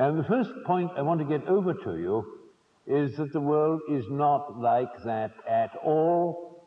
[0.00, 2.24] And the first point I want to get over to you
[2.86, 6.62] is that the world is not like that at all.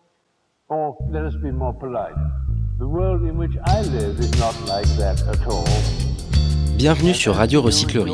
[0.68, 2.14] Or let us be more polite.
[2.78, 5.64] The world in which I live is not like that at all.
[6.76, 8.12] Bienvenue sur Radio Recyclerie,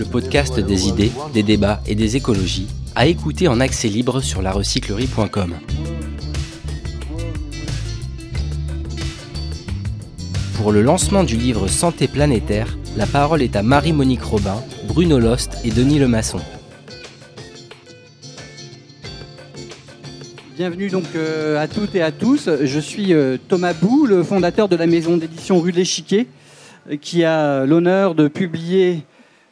[0.00, 4.42] le podcast des idées, des débats et des écologies, à écouter en accès libre sur
[4.42, 5.54] larecyclerie.com.
[10.56, 15.58] Pour le lancement du livre Santé planétaire, la parole est à Marie-Monique Robin, Bruno Lost
[15.64, 16.40] et Denis Lemasson.
[20.56, 22.48] Bienvenue donc euh, à toutes et à tous.
[22.62, 26.26] Je suis euh, Thomas Bou, le fondateur de la maison d'édition Rue de l'Échiquier,
[26.90, 29.02] euh, qui a l'honneur de publier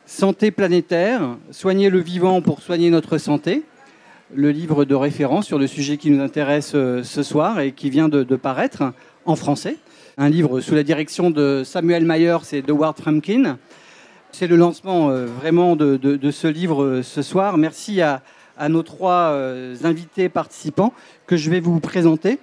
[0.06, 3.62] Santé planétaire, soigner le vivant pour soigner notre santé,
[4.34, 8.08] le livre de référence sur le sujet qui nous intéresse ce soir et qui vient
[8.08, 8.92] de, de paraître
[9.26, 9.76] en français.
[10.16, 13.58] Un livre sous la direction de Samuel Myers et de Ward Frumkin.
[14.30, 17.58] C'est le lancement vraiment de, ce livre ce soir.
[17.58, 18.22] Merci à,
[18.68, 20.92] nos trois euh, invités participants
[21.26, 22.38] que je vais vous présenter.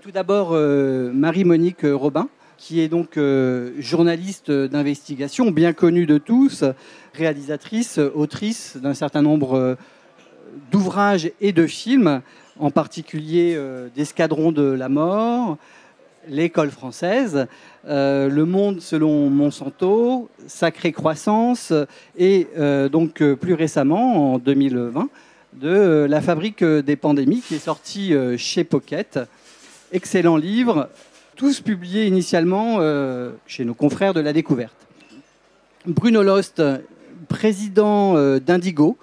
[0.00, 6.62] Tout d'abord, euh, Marie-Monique Robin, qui est donc euh, journaliste d'investigation, bien connue de tous,
[7.14, 9.76] réalisatrice, autrice d'un certain nombre
[10.70, 12.22] d'ouvrages et de films,
[12.60, 13.60] en particulier
[13.96, 15.58] d'Escadron de la mort,
[16.28, 17.46] L'école française,
[17.86, 21.72] Le monde selon Monsanto, Sacrée croissance,
[22.16, 22.46] et
[22.90, 25.08] donc plus récemment, en 2020,
[25.54, 29.18] de La fabrique des pandémies, qui est sorti euh, chez Pocket.
[29.92, 30.88] Excellent livre,
[31.36, 34.76] tous publiés initialement euh, chez nos confrères de la découverte.
[35.86, 36.62] Bruno Lost,
[37.28, 38.96] président euh, d'Indigo,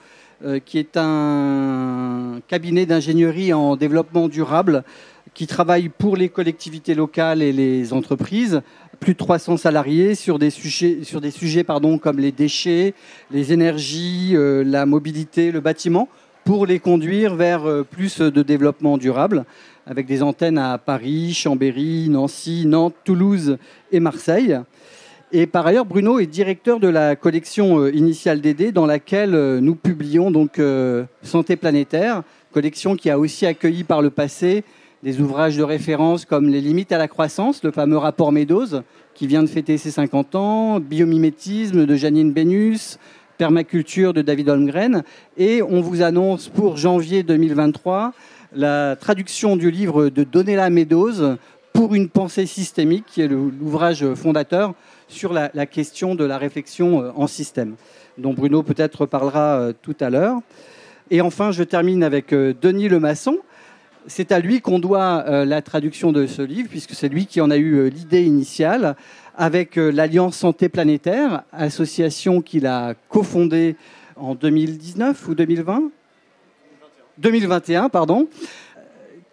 [0.66, 4.84] qui est un cabinet d'ingénierie en développement durable
[5.36, 8.62] qui travaille pour les collectivités locales et les entreprises.
[9.00, 10.98] Plus de 300 salariés sur des sujets,
[12.02, 12.96] comme les déchets,
[13.30, 16.10] les énergies, la mobilité, le bâtiment
[16.46, 19.46] pour les conduire vers euh, plus de développement durable,
[19.88, 23.58] avec des antennes à Paris, Chambéry, Nancy, Nantes, Toulouse
[23.92, 24.60] et Marseille.
[25.32, 29.60] Et par ailleurs, Bruno est directeur de la collection euh, initiale d'aider, dans laquelle euh,
[29.60, 30.62] nous publions donc
[31.24, 32.22] Santé planétaire,
[32.54, 34.64] collection qui a aussi accueilli par le passé
[35.04, 38.82] des ouvrages de référence comme Les limites à la croissance, le fameux rapport Meadows,
[39.14, 43.00] qui vient de fêter ses 50 ans, Biomimétisme de Janine Bénus,
[43.38, 45.04] permaculture de David Holmgren.
[45.38, 48.14] Et on vous annonce pour janvier 2023
[48.56, 51.38] la traduction du livre de Donella Meadows
[51.74, 54.74] pour une pensée systémique, qui est l'ouvrage fondateur
[55.08, 57.76] sur la, question de la réflexion euh, en système,
[58.18, 60.40] dont Bruno peut-être parlera euh, tout à l'heure.
[61.12, 63.38] Et enfin, je termine avec euh, Denis Lemasson.
[64.08, 67.50] C'est à lui qu'on doit la traduction de ce livre, puisque c'est lui qui en
[67.50, 68.96] a eu l'idée initiale
[69.38, 73.76] avec euh, l'Alliance Santé Planétaire, association qu'il a cofondée
[74.16, 75.92] en 2019 ou 2020
[77.18, 78.28] 2021, pardon,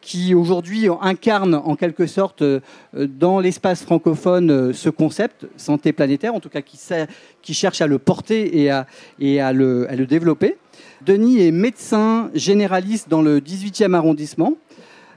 [0.00, 2.60] qui aujourd'hui incarne en quelque sorte euh,
[2.94, 7.98] dans l'espace francophone euh, ce concept, santé planétaire, en tout cas qui, cherche à le
[7.98, 10.56] porter et à le développer.
[11.04, 14.56] Denis est médecin généraliste dans le 18e arrondissement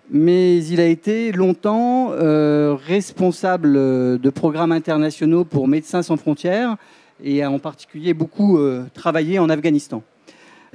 [0.09, 6.77] mais il a été longtemps euh, responsable de programmes internationaux pour Médecins sans frontières
[7.23, 10.03] et a en particulier beaucoup euh, travaillé en Afghanistan.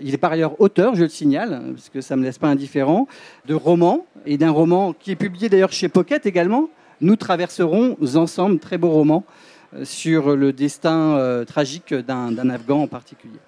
[0.03, 2.49] Il est par ailleurs auteur, je le signale, parce que ça ne me laisse pas
[2.49, 3.07] indifférent,
[3.47, 6.71] de romans et d'un roman qui est publié d'ailleurs chez Pocket également.
[7.03, 9.25] Nous traverserons ensemble, très beau roman,
[9.75, 13.39] euh, sur le destin tragique d'un Afghan en particulier.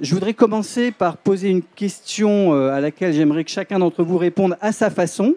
[0.00, 4.16] Je voudrais commencer par poser une question euh, à laquelle j'aimerais que chacun d'entre vous
[4.16, 5.34] réponde à sa façon.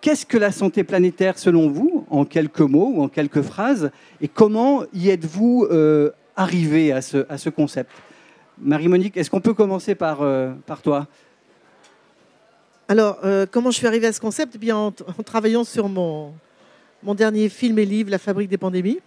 [0.00, 3.90] Qu'est-ce que la santé planétaire selon vous, en quelques mots ou en quelques phrases,
[4.22, 7.90] et comment y êtes-vous euh, arrivé à ce, à ce concept?
[8.58, 11.06] Marie-Monique, est-ce qu'on peut commencer par, euh, par toi?
[12.88, 13.20] Alors,
[13.52, 14.54] comment je suis arrivée à ce concept?
[14.56, 16.32] Eh bien, en, en, travaillant sur mon,
[17.02, 18.98] mon dernier film et livre, La fabrique des pandémies,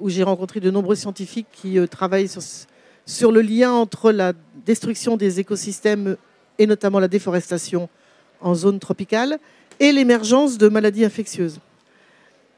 [0.00, 2.42] où j'ai rencontré de nombreux scientifiques qui travaillent sur,
[3.10, 4.32] sur le lien entre la
[4.64, 6.16] destruction des écosystèmes
[6.58, 7.88] et notamment la déforestation
[8.40, 9.40] en zone tropicale
[9.80, 11.58] et l'émergence de maladies infectieuses.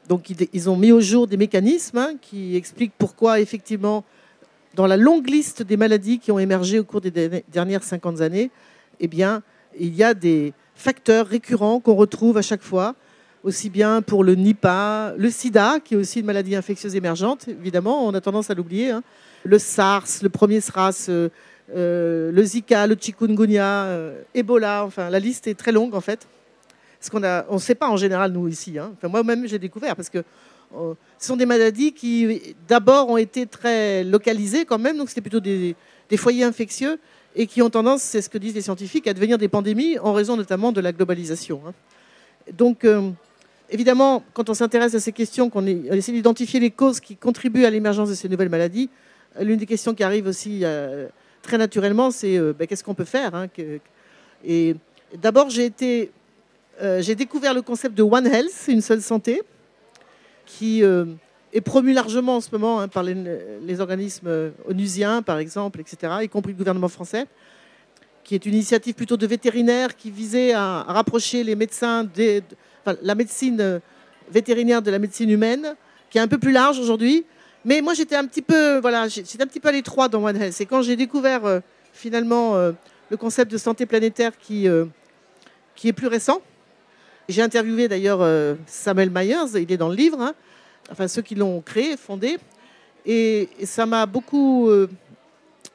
[0.07, 4.03] Donc ils ont mis au jour des mécanismes hein, qui expliquent pourquoi effectivement
[4.75, 8.51] dans la longue liste des maladies qui ont émergé au cours des dernières 50 années,
[8.99, 9.41] eh bien,
[9.79, 12.95] il y a des facteurs récurrents qu'on retrouve à chaque fois,
[13.43, 18.05] aussi bien pour le Nipah, le sida, qui est aussi une maladie infectieuse émergente, évidemment,
[18.07, 19.03] on a tendance à l'oublier, hein,
[19.43, 21.29] le SARS, le premier SRAS, euh,
[21.75, 26.27] euh, le Zika, le chikungunya, euh, Ebola, enfin la liste est très longue en fait.
[26.99, 28.79] Ce qu'on on ne sait pas en général nous ici.
[28.79, 28.93] Hein.
[28.97, 30.23] Enfin, moi-même j'ai découvert parce que
[31.19, 35.39] ce sont des maladies qui, d'abord, ont été très localisées quand même, donc c'était plutôt
[35.39, 35.75] des,
[36.17, 36.97] foyers infectieux,
[37.35, 40.13] et qui ont tendance, c'est ce que disent les scientifiques, à devenir des pandémies en
[40.13, 41.61] raison notamment de la globalisation.
[41.67, 41.73] Hein.
[42.57, 42.87] Donc,
[43.69, 47.69] évidemment, quand on s'intéresse à ces questions, qu'on essaie d'identifier les causes qui contribuent à
[47.69, 48.89] l'émergence de ces nouvelles maladies,
[49.39, 51.07] l'une des questions qui arrive aussi euh,
[51.41, 53.47] très naturellement, c'est ben, qu'est-ce qu'on peut faire hein,
[54.45, 54.75] Et
[55.21, 56.11] d'abord, j'ai été
[56.99, 59.43] j'ai découvert le concept de One Health, une seule santé,
[60.45, 61.05] qui euh,
[61.53, 66.29] est promu largement en ce moment hein, par les, organismes onusiens, par exemple, etc., y
[66.29, 67.25] compris le gouvernement français,
[68.23, 72.41] qui est une initiative plutôt de vétérinaires qui visait à, rapprocher les médecins, des,
[73.01, 73.81] la médecine
[74.31, 75.75] vétérinaire de la médecine humaine,
[76.09, 77.25] qui est un peu plus large aujourd'hui.
[77.65, 80.41] Mais moi, j'étais un petit peu, voilà, j'étais un petit peu à l'étroit dans One
[80.41, 80.59] Health.
[80.59, 81.59] Et quand j'ai découvert euh,
[81.93, 82.71] finalement euh,
[83.09, 84.67] le concept de santé planétaire qui,
[85.75, 86.41] qui est plus récent,
[87.29, 90.33] j'ai interviewé d'ailleurs euh, Samuel Myers, il est dans le livre, hein.
[90.91, 92.37] enfin ceux qui l'ont créé, fondé,
[93.05, 94.89] et, ça m'a beaucoup, euh,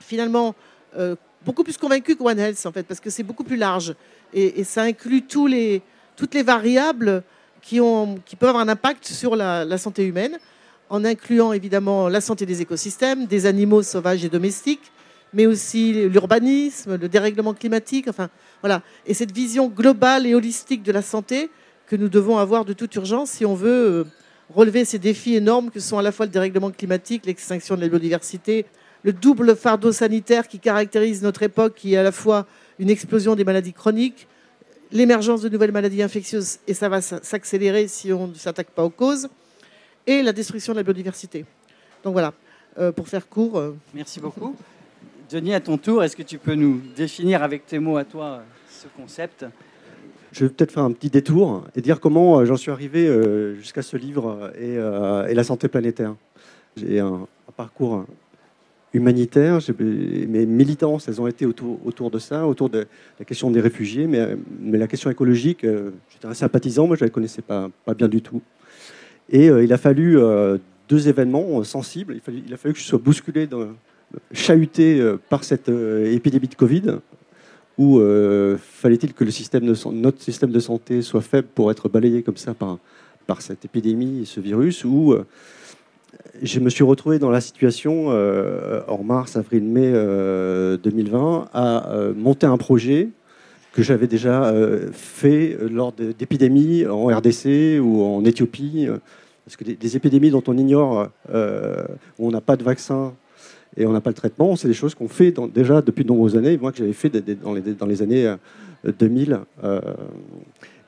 [0.00, 0.55] finalement,
[0.96, 3.94] euh, beaucoup plus convaincu que One Health en fait, parce que c'est beaucoup plus large
[4.35, 5.82] et, ça inclut tous les,
[6.17, 7.23] toutes les variables
[7.62, 10.38] qui, ont, qui peuvent avoir un impact sur la santé humaine,
[10.90, 14.93] en incluant évidemment la santé des écosystèmes, des animaux sauvages et domestiques,
[15.32, 18.31] mais aussi l'urbanisme, le dérèglement climatique, enfin
[18.62, 18.82] voilà.
[19.06, 21.50] Et cette vision globale et holistique de la santé
[21.87, 24.05] que nous devons avoir de toute urgence si on veut euh,
[24.55, 27.88] relever ces défis énormes que sont à la fois le dérèglement climatique, l'extinction de la
[27.88, 28.67] biodiversité,
[29.02, 32.46] le double fardeau sanitaire qui caractérise notre époque, qui est à la fois
[32.79, 34.26] une explosion des maladies chroniques,
[34.90, 38.90] l'émergence de nouvelles maladies infectieuses, et ça va s'accélérer si on ne s'attaque pas aux
[38.90, 39.29] causes,
[40.08, 41.44] et la destruction de la biodiversité.
[42.02, 42.32] Donc voilà,
[42.78, 43.58] euh, pour faire court.
[43.58, 44.56] Euh, Merci beaucoup.
[45.31, 48.43] Denis, à ton tour, est-ce que tu peux nous définir avec tes mots à toi
[48.69, 49.44] ce concept?
[50.32, 53.55] Je vais peut-être faire un petit détour et dire comment euh, j'en suis arrivé euh,
[53.56, 56.14] jusqu'à ce livre euh, et, la santé planétaire.
[56.76, 57.26] J'ai un,
[57.56, 58.04] parcours
[58.94, 62.87] humanitaire, mes militances, elles ont été autour, autour, de ça, autour de
[63.19, 67.08] la question des réfugiés, mais, mais la question écologique, j'étais un sympathisant, moi je ne
[67.08, 68.40] la connaissais pas, pas bien du tout.
[69.30, 70.19] Et il a fallu
[70.88, 73.46] deux événements sensibles, il, a fallu que je sois bousculé
[74.32, 76.98] chahuté euh, par cette euh, épidémie de Covid,
[77.80, 82.36] euh, fallait-il que le système notre système de santé soit faible pour être balayé comme
[82.36, 82.78] ça par,
[83.26, 85.14] par cette épidémie, ce virus, où
[86.42, 89.92] je me suis retrouvé dans la situation, en mars, avril, mai
[90.82, 93.10] 2020, à monter un projet
[93.73, 94.53] que j'avais déjà
[94.93, 98.88] fait lors d'épidémies en RDC ou en Éthiopie,
[99.44, 103.15] parce que des, épidémies dont on ignore, où on n'a pas de vaccin,
[103.76, 104.56] et on n'a pas le traitement.
[104.56, 107.55] C'est des choses qu'on fait déjà depuis de nombreuses années, moi que j'avais fait dans
[107.55, 108.35] les, dans les années
[108.85, 109.41] 2000.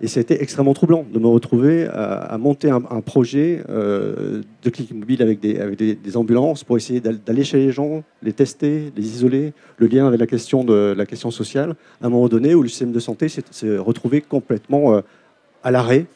[0.01, 4.71] Euh, euh, et c'était extrêmement troublant de me retrouver à, monter un, projet euh, de
[4.71, 9.53] clic mobile avec, des, ambulances pour essayer d'aller chez les gens, les tester, les isoler,
[9.79, 13.29] le lien avec la question, sociale, à un moment donné où le système de santé
[13.29, 15.03] s'est retrouvé complètement
[15.63, 16.07] à l'arrêt.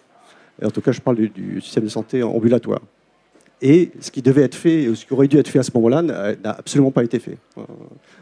[0.62, 2.81] En tout cas, je parle du, du système de santé ambulatoire.
[3.62, 6.02] Et ce qui devait être fait, ce qui aurait dû être fait à ce moment-là,
[6.02, 7.38] n'a absolument pas été fait.
[7.56, 7.62] Euh,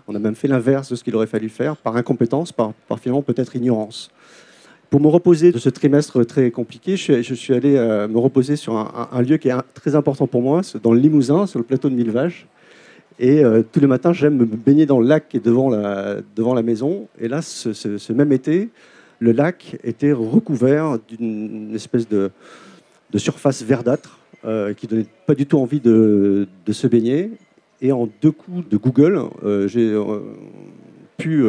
[0.06, 3.22] on a même fait l'inverse de ce qu'il aurait fallu faire, par incompétence, par, finalement
[3.22, 4.10] peut-être ignorance.
[4.92, 8.76] Pour me reposer de ce trimestre très compliqué, je suis, allé euh, me reposer sur
[8.76, 11.94] un, lieu qui est très important pour moi, dans le Limousin, sur le plateau de
[11.94, 12.46] Millevaches.
[13.18, 16.62] Et euh, tous les matins, j'aime me baigner dans le lac qui est devant la,
[16.62, 17.08] maison.
[17.18, 18.68] Et là, ce, même été,
[19.18, 22.30] le lac était recouvert d'une espèce de,
[23.16, 27.30] surface verdâtre euh, qui donnait pas du tout envie de, se baigner.
[27.80, 29.98] Et en deux coups de Google, euh, j'ai
[31.16, 31.46] pu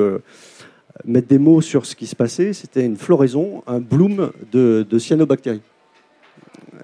[1.05, 2.53] mettre des mots sur ce qui se passait.
[2.53, 5.61] C'était une floraison, un bloom de, cyanobactéries.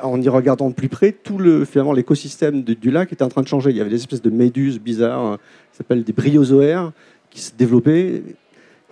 [0.02, 3.42] En y regardant de plus près, tout le, finalement l'écosystème du lac était en train
[3.42, 3.72] de changer.
[3.72, 5.38] Il y avait des espèces de méduses bizarres, hein,
[5.72, 6.92] qui s'appellent des bryozoaires,
[7.30, 8.24] qui se développaient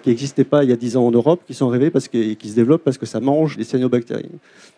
[0.04, 2.34] qui n'existaient pas il y a 10 ans en Europe, qui sont arrivés parce que,
[2.34, 4.30] qui se développent parce que ça mange les cyanobactéries.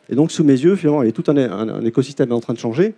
[0.09, 2.53] Et donc, sous mes yeux, finalement, il y a tout un, un, écosystème en train
[2.53, 2.95] de changer,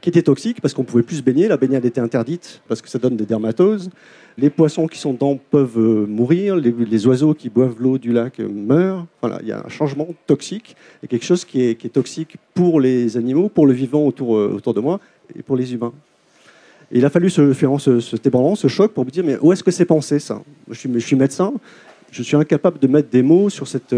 [0.00, 1.48] qui était toxique parce qu'on pouvait plus se baigner.
[1.48, 3.90] La baignade était interdite parce que ça donne des dermatoses.
[4.38, 6.56] Les poissons qui sont dedans peuvent euh, mourir.
[6.56, 9.06] Les, oiseaux qui boivent l'eau du lac euh, meurent.
[9.20, 13.16] Voilà, il y a un changement toxique et quelque chose qui est, toxique pour les
[13.16, 15.00] animaux, pour le vivant autour, euh, autour de moi
[15.36, 15.92] et pour les humains
[16.92, 19.62] il a fallu se faire ce, ce ce choc, pour me dire mais où est-ce
[19.62, 20.42] que c'est pensé ça?
[20.68, 21.52] Je suis, je suis, médecin,
[22.10, 23.94] je suis incapable de mettre des mots sur, cette,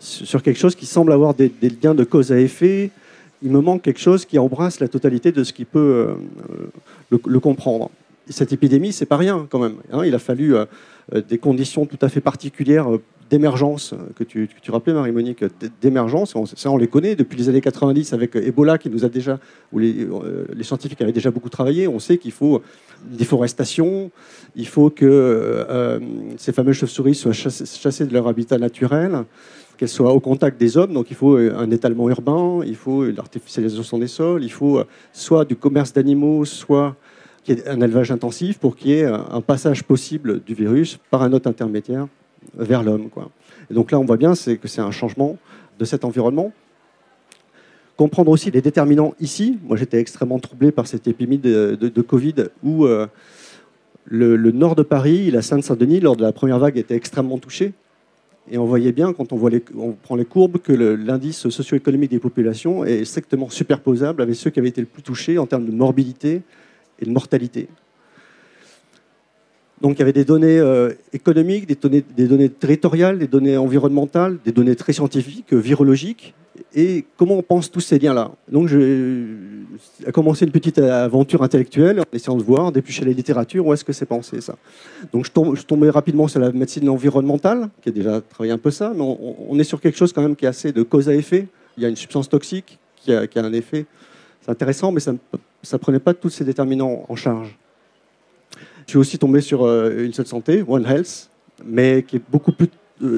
[0.00, 2.90] sur quelque chose qui semble avoir des, liens de cause à effet.
[3.42, 6.16] Il me manque quelque chose qui embrasse la totalité de ce qui peut
[6.60, 6.66] euh,
[7.10, 7.90] le, comprendre.
[8.28, 9.76] cette épidémie, c'est pas rien quand même.
[9.92, 10.04] Hein.
[10.04, 10.66] il a fallu euh,
[11.28, 15.42] des conditions tout à fait particulières, euh, d'émergence que tu, rappelais, Marie-Monique,
[15.80, 16.36] d'émergence.
[16.54, 19.40] Ça, on les connaît depuis les années 90 avec Ebola, qui nous a déjà,
[19.72, 20.06] où les,
[20.60, 21.88] scientifiques avaient déjà beaucoup travaillé.
[21.88, 22.60] On sait qu'il faut
[23.06, 24.10] déforestation,
[24.54, 25.98] il faut que
[26.36, 29.24] ces fameuses chauves-souris soient chassées de leur habitat naturel
[29.76, 30.92] qu'elles soient au contact des hommes.
[30.92, 35.56] Donc il faut un étalement urbain, il faut l'artificialisation des sols, il faut soit du
[35.56, 36.96] commerce d'animaux, soit
[37.44, 40.98] qu'il y ait un élevage intensif pour qu'il y ait un passage possible du virus
[41.10, 42.06] par un autre intermédiaire
[42.54, 43.08] vers l'homme.
[43.70, 45.38] Donc là, on voit bien que c'est un changement
[45.78, 46.52] de cet environnement.
[47.96, 49.58] Comprendre aussi les déterminants ici.
[49.64, 53.06] Moi, j'étais extrêmement troublé par cette épidémie de, Covid où euh,
[54.06, 57.72] le, nord de Paris, la Seine-Saint-Denis, lors de la première vague, était extrêmement touché.
[58.52, 62.18] Et on voyait bien, quand on, voit on prend les courbes, que l'indice socio-économique des
[62.18, 65.72] populations est strictement superposable avec ceux qui avaient été le plus touchés en termes de
[65.72, 66.42] morbidité,
[67.02, 67.68] et de mortalité.
[69.80, 71.74] Donc il y avait des données euh, économiques, des
[72.28, 76.34] données, territoriales, des données environnementales, des données très scientifiques, virologiques.
[76.74, 78.30] Et comment on pense tous ces liens-là?
[78.48, 78.68] Donc
[80.04, 83.84] j'ai commencé une petite aventure intellectuelle en essayant de voir, d'éplucher la littérature, où est-ce
[83.84, 84.56] que c'est pensé ça?
[85.12, 88.92] Donc je, tombais rapidement sur la médecine environnementale, qui a déjà travaillé un peu ça,
[88.94, 91.46] mais on, est sur quelque chose quand même qui est assez de cause à effet.
[91.76, 93.86] Il y a une substance toxique qui a, qui a un effet.
[94.42, 97.56] C'est intéressant, mais ça ne prenait pas tous ces déterminants en charge.
[98.86, 101.30] Je suis aussi tombé sur euh, une seule santé, One Health,
[101.64, 102.68] mais qui est beaucoup plus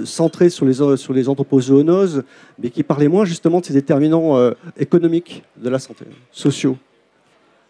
[0.05, 2.25] centré sur les, sur les anthropozoonoses,
[2.59, 6.77] mais qui parlait moins justement de ces déterminants euh, économiques de la santé, sociaux.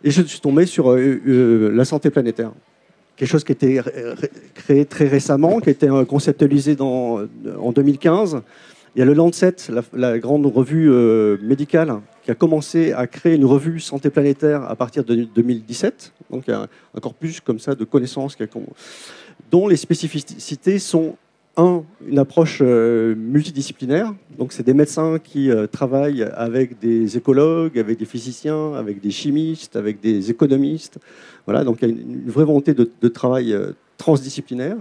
[0.03, 2.53] Et je suis tombé sur la santé planétaire,
[3.17, 3.81] quelque chose qui a été
[4.53, 7.23] créé très récemment, qui a été conceptualisé dans,
[7.59, 8.43] en 2015.
[8.95, 10.91] Il y a le Lancet, la, la grande revue
[11.43, 16.13] médicale, qui a commencé à créer une revue santé planétaire à partir de 2017.
[16.31, 18.37] Donc il y a un corpus comme ça de connaissances
[19.51, 21.17] dont les spécificités sont
[21.57, 24.13] un, une approche euh, multidisciplinaire.
[24.39, 29.11] Donc, c'est des médecins qui euh, travaillent avec des écologues, avec des physiciens, avec des
[29.11, 30.99] chimistes, avec des économistes.
[31.47, 34.77] Voilà, donc il y a une, vraie volonté de, travail euh, transdisciplinaire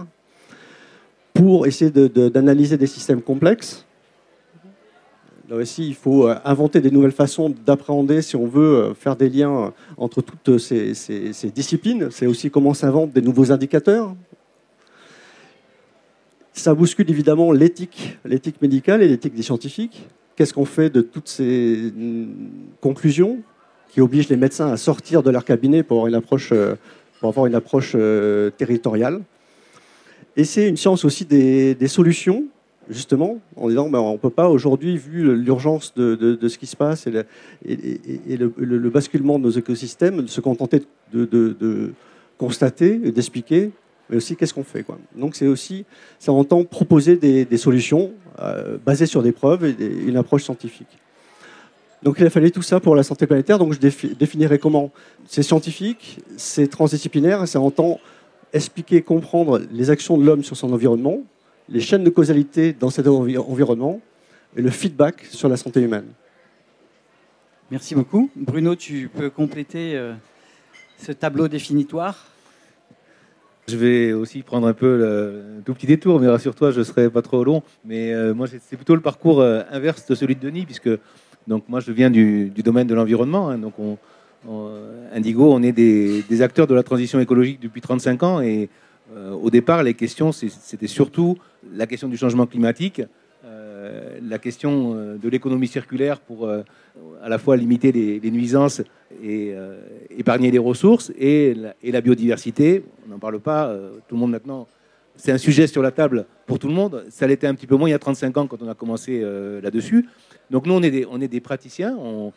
[1.32, 3.84] pour essayer d'analyser des systèmes complexes
[5.50, 9.74] Là aussi, il faut inventer des nouvelles façons d'appréhender si on veut faire des liens
[9.98, 10.94] entre toutes ces,
[11.54, 12.08] disciplines.
[12.10, 14.14] C'est aussi comment s'inventent des nouveaux indicateurs.
[16.54, 20.06] Ça bouscule évidemment l'éthique, l'éthique médicale et l'éthique des scientifiques.
[20.36, 22.26] Qu'est-ce qu'on fait de toutes ces mm,
[22.80, 23.40] conclusions
[23.90, 26.76] qui obligent les médecins à sortir de leur cabinet pour avoir une approche, euh,
[27.20, 27.96] pour avoir une approche
[28.56, 29.20] territoriale?
[30.36, 32.44] Et c'est une science aussi des, solutions
[32.90, 36.76] justement, en disant ben, on ne peut pas aujourd'hui, vu l'urgence de, ce qui se
[36.76, 40.82] passe et, le, basculement de nos écosystèmes, se contenter
[41.12, 41.92] de,
[42.36, 43.70] constater et d'expliquer,
[44.08, 44.82] mais aussi qu'est-ce qu'on fait.
[44.82, 44.98] Quoi?
[45.14, 45.84] Donc c'est aussi,
[46.18, 49.74] ça entend proposer des, solutions euh, basées sur des preuves et
[50.06, 50.98] une approche scientifique.
[52.02, 53.58] Donc il a fallu tout ça pour la santé planétaire.
[53.58, 53.78] Donc je
[54.14, 54.92] définirais comment?
[55.26, 57.98] C'est scientifique, c'est transdisciplinaire, ça entend
[58.52, 61.22] expliquer, comprendre les actions de l'homme sur son environnement,
[61.68, 64.00] les chaînes de causalité dans cet environnement
[64.56, 66.06] et le feedback sur la santé humaine.
[67.70, 68.30] Merci beaucoup.
[68.36, 70.12] Bruno, tu peux compléter euh,
[70.98, 72.33] ce tableau définitoire?
[73.68, 77.08] Je vais aussi prendre un peu le tout petit détour, mais rassure-toi, je ne serai
[77.08, 77.62] pas trop long.
[77.84, 80.90] Mais euh, moi, c'est plutôt le parcours euh, inverse de celui de Denis, puisque
[81.46, 83.48] donc, moi, je viens du, domaine de l'environnement.
[83.48, 83.58] Hein.
[83.58, 83.96] donc, on,
[85.14, 88.40] Indigo, on est des, acteurs de la transition écologique depuis 35 ans.
[88.40, 88.68] Et
[89.16, 91.38] euh, au départ, les questions, c'était surtout
[91.74, 93.02] la question du changement climatique,
[93.84, 98.82] euh, la question euh, de l'économie circulaire pour à la fois limiter les, nuisances
[99.22, 99.54] et
[100.16, 102.84] épargner les ressources, et la, biodiversité.
[103.06, 103.74] On n'en parle pas,
[104.06, 104.68] tout le monde maintenant.
[105.16, 107.04] C'est un sujet sur la table pour tout le monde.
[107.08, 109.24] Ça l'était un petit peu moins il y a 35 ans quand on a commencé
[109.62, 110.06] là-dessus.
[110.50, 112.32] Donc nous, on est des, on est des praticiens, on,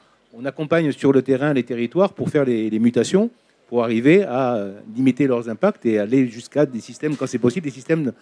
[0.45, 3.29] accompagne sur le terrain les territoires pour faire les mutations
[3.67, 7.71] pour arriver à limiter leurs impacts et aller jusqu'à des systèmes, quand c'est possible, des
[7.71, 8.13] systèmes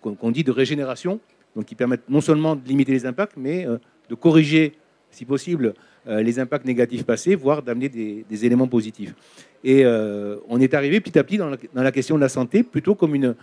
[0.00, 1.20] qu'on dit de régénération,
[1.56, 3.78] donc qui permettent non seulement de limiter les impacts, mais euh,
[4.08, 4.74] de corriger,
[5.10, 5.74] si possible,
[6.06, 9.14] euh, les impacts négatifs passés, voire d'amener des, éléments positifs.
[9.62, 12.94] Et euh, on est arrivé petit à petit dans la, question de la santé, plutôt
[12.94, 13.34] comme une,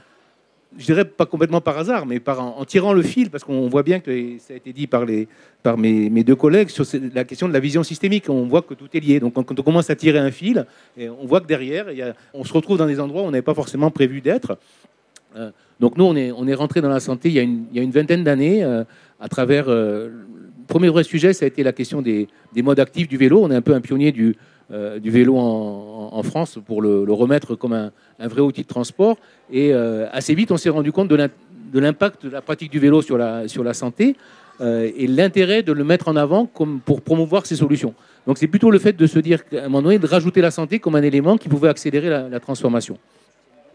[0.77, 3.83] je dirais pas complètement par hasard, mais par, en, tirant le fil, parce qu'on voit
[3.83, 5.27] bien que ça a été dit par, les,
[5.63, 8.29] par mes, deux collègues sur la question de la vision systémique.
[8.29, 9.19] On voit que tout est lié.
[9.19, 10.65] Donc quand on commence à tirer un fil,
[10.97, 11.88] et on voit que derrière,
[12.33, 14.57] on se retrouve dans des endroits où on n'avait pas forcément prévu d'être.
[15.35, 17.39] Euh, donc nous, on est, on rentré dans la santé il y
[17.79, 18.83] a une, vingtaine d'années euh,
[19.19, 19.65] à travers...
[19.67, 23.17] Euh, le premier vrai sujet, ça a été la question des, des modes actifs du
[23.17, 23.41] vélo.
[23.43, 24.38] On est un peu un pionnier du,
[24.69, 29.17] vélo en, France pour le, remettre comme un, vrai outil de transport.
[29.51, 33.17] Et assez vite, on s'est rendu compte de l'impact de la pratique du vélo sur
[33.17, 34.15] la, sur la santé
[34.61, 37.93] et l'intérêt de le mettre en avant comme pour promouvoir ces solutions.
[38.27, 40.51] Donc c'est plutôt le fait de se dire qu'à un moment donné, de rajouter la
[40.51, 42.97] santé comme un élément qui pouvait accélérer la, transformation.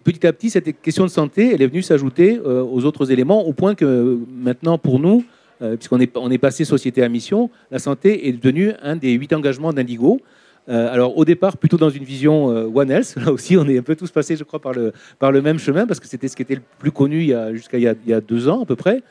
[0.06, 3.52] Petit à petit, cette question de santé, elle est venue s'ajouter aux autres éléments, au
[3.52, 5.24] point que maintenant, pour nous,
[5.58, 9.32] puisqu'on est, on est passé société à mission, la santé est devenue un des huit
[9.32, 10.20] engagements d'Indigo.
[10.68, 13.16] Euh, alors au départ, plutôt dans une vision euh, One Health.
[13.24, 15.58] Là aussi, on est un peu tous passés, je crois, par le, par le même
[15.58, 18.48] chemin, parce que c'était ce qui était le plus connu jusqu'à il, y a deux
[18.48, 19.02] ans à peu près.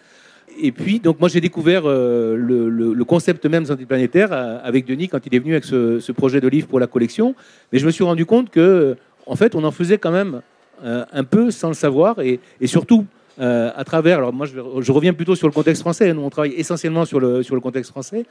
[0.62, 5.08] Et puis, donc moi, j'ai découvert euh, le, concept même de santé planétaire avec Denis
[5.08, 7.36] quand il est venu avec ce, projet de livre pour la collection.
[7.72, 10.42] Mais je me suis rendu compte que, en fait, on en faisait quand même
[10.84, 13.06] un peu sans le savoir, et, surtout
[13.38, 17.06] à travers, alors moi je, reviens plutôt sur le contexte français, nous on travaille essentiellement
[17.06, 18.26] sur le, contexte français,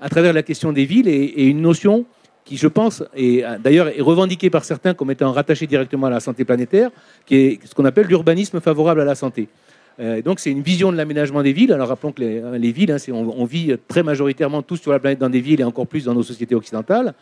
[0.00, 2.04] à travers la question des villes et, et une notion
[2.44, 6.20] qui, je pense, est d'ailleurs est revendiqué par certains comme étant rattaché directement à la
[6.20, 6.90] santé planétaire,
[7.26, 9.48] qui est ce qu'on appelle l'urbanisme favorable à la santé.
[10.00, 11.72] Euh, donc c'est une vision de l'aménagement des villes.
[11.72, 15.28] Alors rappelons que les, villes, hein, on, vit très majoritairement tous sur la planète dans
[15.28, 17.14] des villes et encore plus dans nos sociétés occidentales.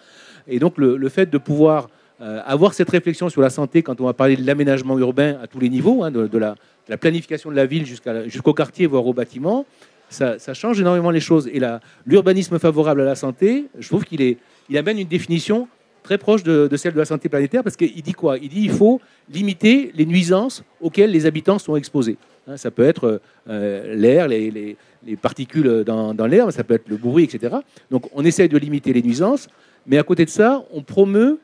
[0.47, 1.89] Et donc le, fait de pouvoir
[2.21, 5.47] euh, avoir cette réflexion sur la santé quand on va parler de l'aménagement urbain à
[5.47, 6.57] tous les niveaux, hein, de, la,
[6.97, 9.67] planification de la ville jusqu'au quartier, voire au bâtiment,
[10.09, 11.47] ça, change énormément les choses.
[11.47, 11.61] Et
[12.05, 14.37] l'urbanisme favorable à la santé, je trouve qu'il
[14.75, 15.69] amène une définition
[16.03, 18.37] très proche de, celle de la santé planétaire, parce qu'il dit quoi?
[18.39, 22.17] Il dit qu'il faut limiter les nuisances auxquelles les habitants sont exposés.
[22.49, 24.77] Hein, ça peut être euh, l'air, les,
[25.23, 27.59] particules dans, dans l'air, ça peut être le bruit, etc.
[27.93, 29.49] Donc on essaye de limiter les nuisances,
[29.87, 31.39] mais à côté de ça, on promeut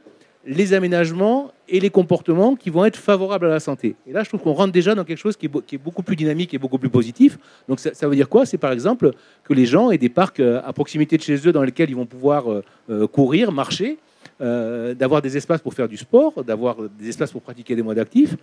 [0.47, 3.97] les aménagements et les comportements qui vont être favorables à la santé.
[4.07, 6.53] Et là, je trouve qu'on rentre déjà dans quelque chose qui est, beaucoup plus dynamique
[6.53, 7.39] et beaucoup plus positif.
[7.69, 8.45] Donc ça, veut dire quoi?
[8.45, 9.13] C'est par exemple
[9.45, 11.97] que les gens aient des parcs euh, à proximité de chez eux dans lesquels ils
[11.97, 13.99] vont pouvoir euh, euh, courir, marcher,
[14.41, 18.37] d'avoir des espaces pour faire du sport, d'avoir des espaces pour pratiquer des modes actifs.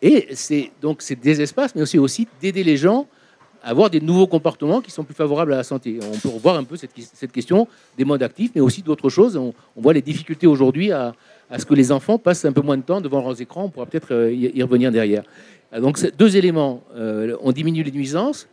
[0.00, 3.06] Et c'est donc des espaces, mais aussi aussi d'aider les gens
[3.62, 5.98] avoir des nouveaux comportements qui sont plus favorables à la santé.
[6.02, 9.36] On peut revoir un peu cette, question des modes actifs, mais aussi d'autres choses.
[9.36, 11.14] On, voit les difficultés aujourd'hui à,
[11.56, 13.64] ce que les enfants passent un peu moins de temps devant leurs écrans.
[13.64, 15.22] On pourra peut-être euh, y, revenir derrière.
[15.72, 16.82] Euh, donc, deux éléments.
[16.96, 18.48] Euh, on diminue les nuisances,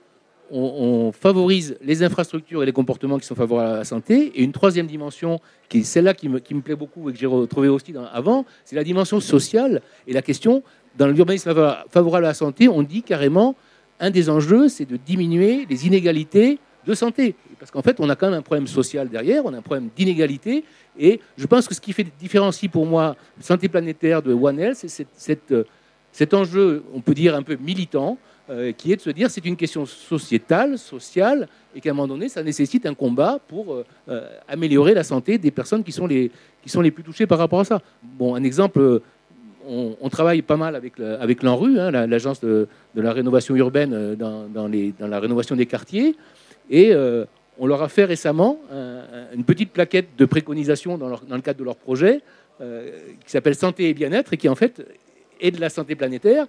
[0.51, 4.31] on, favorise les infrastructures et les comportements qui sont favorables à la santé.
[4.35, 7.67] Et une troisième dimension, qui est celle-là qui me, plaît beaucoup et que j'ai retrouvé
[7.67, 10.63] aussi avant, c'est la dimension sociale et la question,
[10.97, 11.53] dans l'urbanisme
[11.89, 13.55] favorable à la santé, on dit carrément
[13.99, 17.35] un des enjeux, c'est de diminuer les inégalités de santé.
[17.59, 19.89] Parce qu'en fait, on a quand même un problème social derrière, on a un problème
[19.95, 20.63] d'inégalité.
[20.97, 24.85] Et je pense que ce qui fait différencie pour moi santé planétaire de One Health,
[24.87, 25.63] c'est euh,
[26.11, 28.17] cet enjeu, on peut dire un peu militant,
[28.49, 32.07] euh, qui est de se dire c'est une question sociétale, sociale, et qu'à un moment
[32.07, 36.31] donné, ça nécessite un combat pour euh, améliorer la santé des personnes qui sont, les,
[36.63, 37.81] qui sont les plus touchées par rapport à ça.
[38.01, 39.01] Bon, un exemple
[39.69, 45.19] on, travaille pas mal avec, l'ANRU, hein, l'agence de, la rénovation urbaine euh, dans, la
[45.19, 46.15] rénovation des quartiers.
[46.69, 47.25] Et euh,
[47.59, 48.59] on leur a fait récemment
[49.35, 52.21] une petite plaquette de préconisation dans, le cadre de leur projet
[52.61, 52.89] euh,
[53.25, 54.85] qui s'appelle Santé et bien-être et qui en fait
[55.39, 56.45] est de la santé planétaire.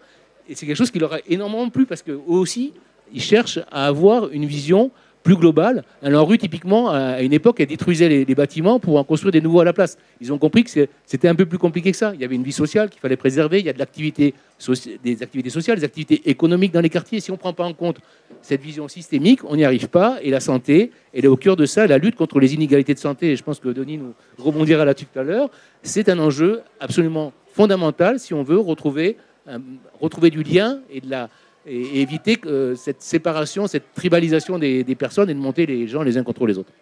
[0.48, 2.72] Et c'est quelque chose qui leur a énormément plu parce qu'eux aussi,
[3.12, 4.90] ils cherchent à avoir une vision
[5.22, 5.84] plus globale.
[6.02, 9.60] Alors, rue, typiquement, à une époque, elle détruisait les, bâtiments pour en construire des nouveaux
[9.60, 9.98] à la place.
[10.20, 10.70] Ils ont compris que
[11.04, 12.12] c'était un peu plus compliqué que ça.
[12.14, 13.58] Il y avait une vie sociale qu'il fallait préserver.
[13.58, 14.34] Il y a de l'activité,
[15.04, 17.20] des activités sociales, des activités économiques dans les quartiers.
[17.20, 17.98] Si on ne prend pas en compte
[18.40, 20.18] cette vision systémique, on n'y arrive pas.
[20.22, 21.86] Et la santé, elle est au cœur de ça.
[21.86, 25.06] La lutte contre les inégalités de santé, et je pense que Denis nous rebondira là-dessus
[25.12, 25.50] tout à l'heure,
[25.82, 29.16] c'est un enjeu absolument fondamental si on veut retrouver,
[30.00, 31.28] retrouver du lien et de la
[31.66, 36.18] et, éviter que cette séparation, cette tribalisation des, personnes et de monter les gens les
[36.18, 36.72] uns contre les autres.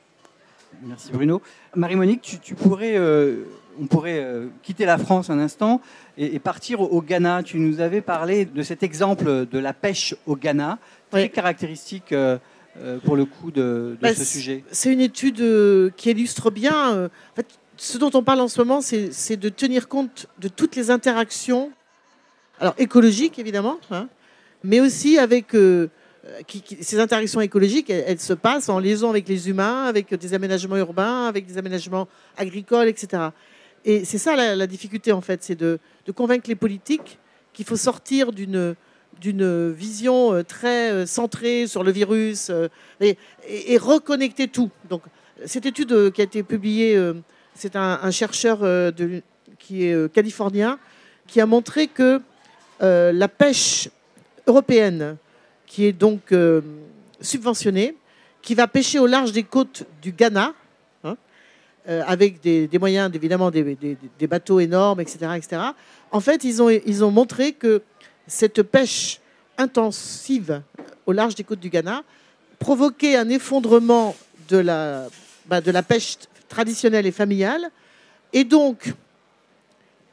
[0.83, 1.43] Merci Bruno.
[1.75, 3.45] Marie-Monique, tu, pourrais, euh,
[3.81, 5.81] on pourrait euh, quitter la France un instant
[6.17, 7.43] et, partir au, Ghana.
[7.43, 10.79] Tu nous avais parlé de cet exemple de la pêche au Ghana,
[11.11, 12.38] très caractéristique euh,
[13.05, 14.62] pour le coup de, bah, ce sujet.
[14.71, 15.43] C'est une étude
[15.97, 17.07] qui illustre bien.
[17.07, 20.77] en fait, ce dont on parle en ce moment, c'est de tenir compte de toutes
[20.77, 21.71] les interactions,
[22.61, 24.09] alors écologiques évidemment, hein,
[24.64, 25.88] mais aussi avec euh,
[26.81, 31.27] ces interactions écologiques, elles, se passent en liaison avec les humains, avec des aménagements urbains,
[31.27, 33.29] avec des aménagements agricoles, etc.
[33.85, 35.79] Et c'est ça la, difficulté, en fait, c'est de,
[36.14, 37.18] convaincre les politiques
[37.53, 38.75] qu'il faut sortir d'une
[39.73, 42.51] vision euh, très euh, centrée sur le virus
[43.01, 43.16] et,
[43.79, 44.71] reconnecter tout.
[44.90, 45.03] Donc,
[45.47, 47.01] cette étude qui a été publiée,
[47.55, 48.59] c'est un, chercheur
[49.59, 50.81] qui est californien
[51.29, 52.21] qui a montré que
[52.81, 53.88] la pêche
[54.48, 55.16] européenne
[55.66, 56.62] qui est donc euh,
[57.20, 57.94] subventionnée,
[58.42, 60.54] qui va pêcher au large des côtes du Ghana,
[61.04, 61.16] hein,
[61.88, 63.76] euh, avec des, moyens, évidemment, des,
[64.28, 65.62] bateaux énormes, etc., etc.
[66.11, 67.82] En fait, ils ont, ils ont montré que
[68.26, 69.20] cette pêche
[69.58, 70.62] intensive
[71.06, 72.02] au large des côtes du Ghana,
[72.58, 74.16] provoquer un effondrement
[74.48, 75.06] de la,
[75.46, 76.16] bah, de la pêche
[76.48, 77.70] traditionnelle et familiale,
[78.32, 78.94] et donc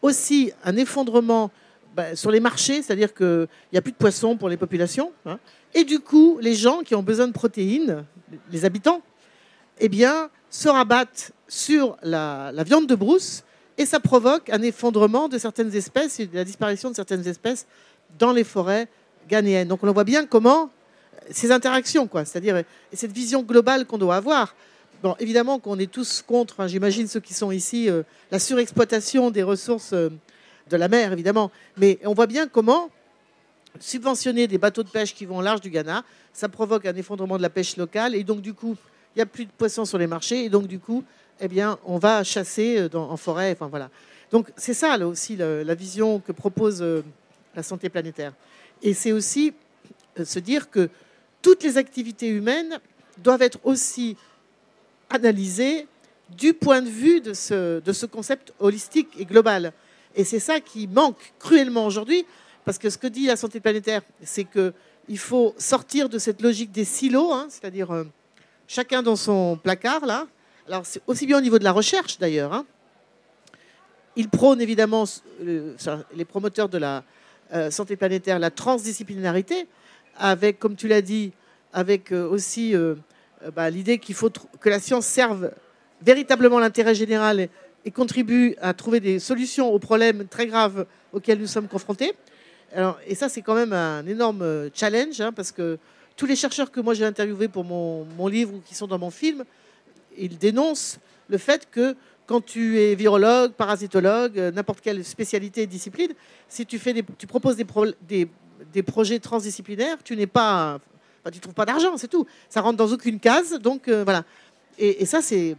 [0.02, 1.52] aussi un effondrement
[1.96, 5.40] bah, sur les marchés, c'est-à-dire qu'il n'y a plus de poissons pour les populations, hein.
[5.74, 8.04] et du coup, les gens qui ont besoin de protéines,
[8.52, 9.02] les habitants,
[9.80, 13.44] eh bien, se rabattent sur la, viande de brousse,
[13.78, 17.66] et ça provoque un effondrement de certaines espèces et la disparition de certaines espèces
[18.20, 18.88] dans les forêts
[19.30, 19.68] ghanéennes.
[19.68, 20.70] Donc on voit bien comment
[21.30, 24.54] ces interactions, quoi, c'est-à-dire cette vision globale qu'on doit avoir.
[25.02, 29.30] Bon, évidemment qu'on est tous contre, hein, j'imagine ceux qui sont ici, euh, la surexploitation
[29.30, 30.10] des ressources euh,
[30.70, 31.52] de la mer, évidemment.
[31.78, 32.90] Mais on voit bien comment
[33.80, 37.38] subventionner des bateaux de pêche qui vont au large du Ghana, ça provoque un effondrement
[37.38, 38.16] de la pêche locale.
[38.16, 38.76] Et donc, du coup,
[39.16, 40.46] il n'y a plus de poissons sur les marchés.
[40.46, 41.04] Et donc, du coup,
[41.40, 43.52] eh bien, on va chasser euh, en forêt.
[43.52, 43.90] Enfin, voilà.
[44.32, 46.84] Donc, c'est ça, là aussi, la, vision que propose
[47.56, 48.34] la santé planétaire.
[48.82, 49.54] Et c'est aussi
[50.22, 50.90] se dire que
[51.42, 52.80] toutes les activités humaines
[53.20, 54.18] doivent être aussi
[55.10, 55.88] analysées
[56.30, 59.74] du point de vue de ce, de ce concept holistique et global.
[60.16, 62.26] Et c'est ça qui manque cruellement aujourd'hui,
[62.64, 66.72] parce que ce que dit la santé planétaire, c'est qu'il faut sortir de cette logique
[66.72, 68.06] des silos, hein, c'est-à-dire euh,
[68.68, 70.26] chacun dans son placard, là.
[70.68, 72.54] Alors, c'est aussi bien au niveau de la recherche, d'ailleurs.
[72.54, 72.66] Hein.
[74.16, 75.04] Ils prônent évidemment,
[75.42, 77.04] les promoteurs de la
[77.54, 79.68] euh, santé planétaire, la transdisciplinarité,
[80.18, 81.34] avec, comme tu l'as dit,
[81.74, 82.74] avec euh, aussi
[83.54, 85.52] bah, l'idée qu'il faut que la science serve
[86.02, 87.50] véritablement l'intérêt général
[87.86, 92.14] et, contribue à trouver des solutions aux problèmes très graves auxquels nous sommes confrontés.
[92.74, 95.78] Alors, et ça, c'est quand même un énorme challenge, hein, parce que
[96.18, 99.00] tous les chercheurs que moi j'ai interviewés pour mon, mon, livre ou qui sont dans
[99.00, 99.44] mon film,
[100.18, 101.96] ils dénoncent le fait que
[102.26, 106.14] quand tu es virologue, parasitologue, n'importe quelle spécialité et discipline,
[106.48, 107.66] si tu, fais des, tu proposes des,
[108.02, 108.28] des,
[108.74, 110.80] des projets transdisciplinaires, tu n'es pas,
[111.22, 112.26] enfin, tu trouves pas d'argent, c'est tout.
[112.50, 114.24] Ça rentre dans aucune case, donc euh, voilà.
[114.78, 115.56] Et, ça, c'est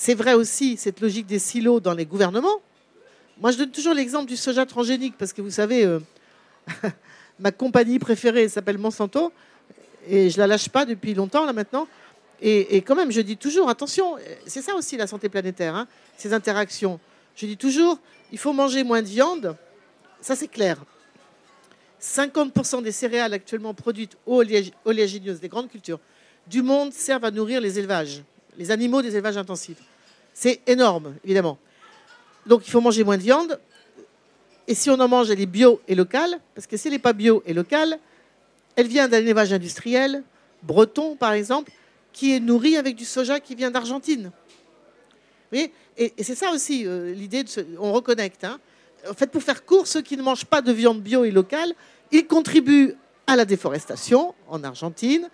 [0.00, 2.60] c'est vrai aussi cette logique des silos dans les gouvernements.
[3.40, 5.98] Moi, je donne toujours l'exemple du soja transgénique parce que vous savez, euh,
[7.40, 9.32] ma compagnie préférée s'appelle Monsanto
[10.06, 11.88] et je la lâche pas depuis longtemps là maintenant.
[12.40, 14.14] Et, quand même, je dis toujours attention.
[14.46, 17.00] C'est ça aussi la santé planétaire, hein, ces interactions.
[17.34, 17.98] Je dis toujours,
[18.30, 19.56] il faut manger moins de viande.
[20.20, 20.78] Ça, c'est clair.
[22.00, 25.98] 50% des céréales actuellement produites oléagineuses des grandes cultures
[26.46, 28.22] du monde servent à nourrir les élevages,
[28.56, 29.87] les animaux des élevages intensifs.
[30.40, 31.58] C'est énorme, évidemment.
[32.46, 33.58] Donc il faut manger moins de viande.
[34.68, 37.00] Et si on en mange, elle est bio et locale, parce que si elle n'est
[37.00, 37.98] pas bio et locale,
[38.76, 40.22] elle vient d'un élevage industriel,
[40.62, 41.72] breton par exemple,
[42.12, 44.30] qui est nourri avec du soja qui vient d'Argentine.
[45.50, 48.44] Et, et c'est ça aussi euh, l'idée, de on reconnecte.
[48.44, 48.60] Hein
[49.10, 51.72] en fait, pour faire court, ceux qui ne mangent pas de viande bio et locale,
[52.12, 52.94] ils contribuent
[53.26, 55.28] à la déforestation en Argentine,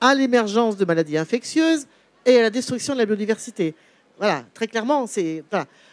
[0.00, 1.86] à l'émergence de maladies infectieuses
[2.26, 3.76] et à la destruction de la biodiversité.
[4.22, 5.42] Voilà, très clairement, c'est.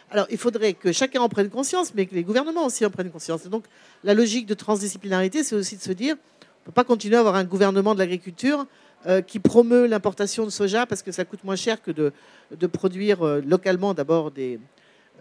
[0.08, 3.10] Alors, il faudrait que chacun en prenne conscience, mais que les gouvernements aussi en prennent
[3.10, 3.44] conscience.
[3.44, 3.64] Et donc,
[4.04, 7.18] la logique de transdisciplinarité, c'est aussi de se dire on ne peut pas continuer à
[7.18, 8.66] avoir un gouvernement de l'agriculture
[9.06, 13.26] euh, qui promeut l'importation de soja parce que ça coûte moins cher que de, produire
[13.26, 14.60] euh, localement d'abord des,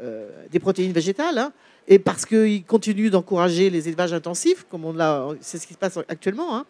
[0.03, 1.39] euh, protéines végétales.
[1.39, 1.51] Hein
[1.87, 5.79] et parce qu'il continue d'encourager les élevages intensifs, comme on l'a, c'est ce qui se
[5.79, 6.55] passe actuellement.
[6.55, 6.67] Hein.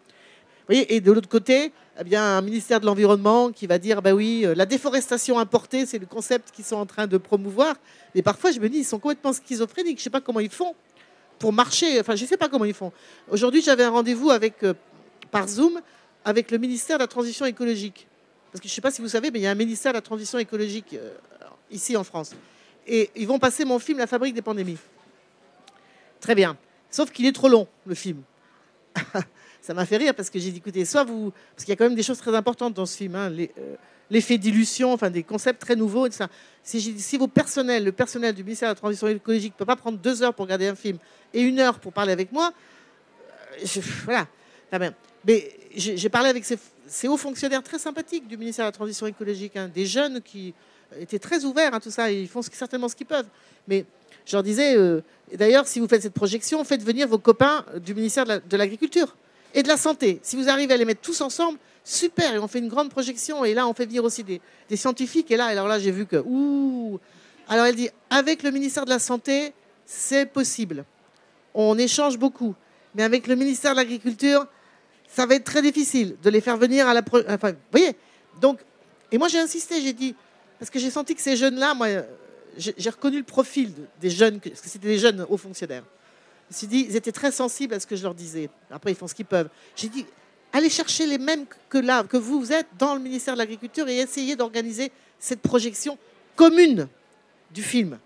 [0.68, 4.46] Et de l'autre côté, eh bien, un ministère de l'Environnement qui va dire, bah oui,
[4.46, 7.76] euh, la déforestation importée, c'est le concept qu'ils sont en train de promouvoir.
[8.14, 9.98] Et parfois, je me dis, ils sont complètement schizophréniques.
[9.98, 10.74] Je ne sais pas comment ils font
[11.38, 12.00] pour marcher.
[12.00, 12.90] Enfin, je ne sais pas comment ils font.
[13.30, 14.72] Aujourd'hui, j'avais un rendez-vous avec, euh,
[15.30, 15.80] par Zoom
[16.24, 18.06] avec le ministère de la Transition écologique.
[18.50, 19.92] Parce que je ne sais pas si vous savez, mais il y a un ministère
[19.92, 21.10] de la Transition écologique euh,
[21.70, 22.32] ici en France.
[22.86, 24.78] Et ils vont passer mon film La fabrique des pandémies.
[26.18, 26.56] Très bien.
[26.90, 28.22] Sauf qu'il est trop long, le film.
[29.62, 31.32] ça m'a fait rire parce que j'ai dit, écoutez, soit vous...
[31.54, 33.14] Parce qu'il y a quand même des choses très importantes dans ce film.
[33.14, 33.76] Hein, euh,
[34.10, 36.06] l'effet d'illusion, enfin des concepts très nouveaux.
[36.06, 36.28] Et ça.
[36.62, 39.76] Si, si vos personnels, le personnel du ministère de la Transition écologique ne peut pas
[39.76, 40.98] prendre deux heures pour regarder un film
[41.32, 42.52] et une heure pour parler avec moi,
[43.62, 44.26] euh, voilà.
[45.26, 49.56] Mais j'ai parlé avec ces, hauts fonctionnaires très sympathiques du ministère de la Transition écologique,
[49.56, 50.54] hein, des jeunes qui
[50.98, 53.28] étaient très ouverts à tout ça, et ils font certainement ce qu'ils peuvent.
[53.68, 53.84] Mais
[54.26, 55.02] je leur disais, euh,
[55.34, 59.14] d'ailleurs, si vous faites cette projection, faites venir vos copains du ministère de l'Agriculture
[59.54, 60.20] et de la Santé.
[60.22, 63.44] Si vous arrivez à les mettre tous ensemble, super, et on fait une grande projection,
[63.44, 64.40] et là, on fait venir aussi des,
[64.76, 66.98] scientifiques, et là, alors là, j'ai vu que, ouh
[67.48, 69.52] Alors elle dit, avec le ministère de la Santé,
[69.84, 70.84] c'est possible.
[71.54, 72.54] On échange beaucoup.
[72.94, 74.46] Mais avec le ministère de l'Agriculture,
[75.08, 77.02] ça va être très difficile de les faire venir à la...
[77.28, 77.96] Enfin, vous voyez
[78.40, 78.60] Donc,
[79.12, 80.14] et moi, j'ai insisté, j'ai dit,
[80.58, 81.88] parce que j'ai senti que ces jeunes-là, moi,
[82.56, 85.84] j'ai reconnu le profil des jeunes, parce que c'était des jeunes hauts fonctionnaires.
[86.50, 88.50] Me suis dit, ils étaient très sensibles à ce que je leur disais.
[88.70, 89.48] Après, ils font ce qu'ils peuvent.
[89.76, 90.06] J'ai dit,
[90.52, 93.88] allez chercher les mêmes que là, que vous, vous êtes dans le ministère de l'Agriculture
[93.88, 95.98] et essayez d'organiser cette projection
[96.36, 96.88] commune
[97.52, 97.98] du film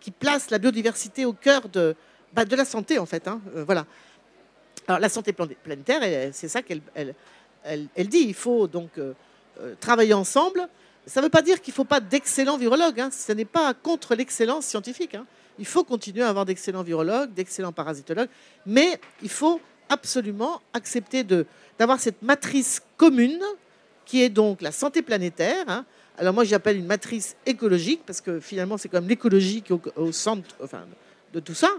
[0.00, 1.96] qui place la biodiversité au cœur de,
[2.32, 3.26] bah, de la santé, en fait.
[3.28, 3.40] Hein.
[3.56, 3.86] Euh, voilà.
[4.86, 8.24] Alors, la santé planétaire, c'est ça qu'elle elle, elle, dit.
[8.26, 9.14] Il faut donc euh,
[9.60, 10.68] euh, travailler ensemble.
[11.06, 13.00] Ça ne veut pas dire qu'il ne faut pas d'excellents virologues.
[13.00, 13.10] Hein.
[13.10, 15.14] Ce n'est pas contre l'excellence scientifique.
[15.14, 15.26] Hein.
[15.58, 18.28] Il faut continuer à avoir d'excellents virologues, d'excellents parasitologues,
[18.66, 21.24] mais il faut absolument accepter
[21.78, 23.42] d'avoir cette matrice commune
[24.04, 25.64] qui est donc la santé planétaire.
[25.68, 25.84] Hein.
[26.18, 29.78] Alors moi j'appelle une matrice écologique parce que finalement c'est quand même l'écologie qui est
[29.96, 30.86] au, centre enfin,
[31.32, 31.70] de tout ça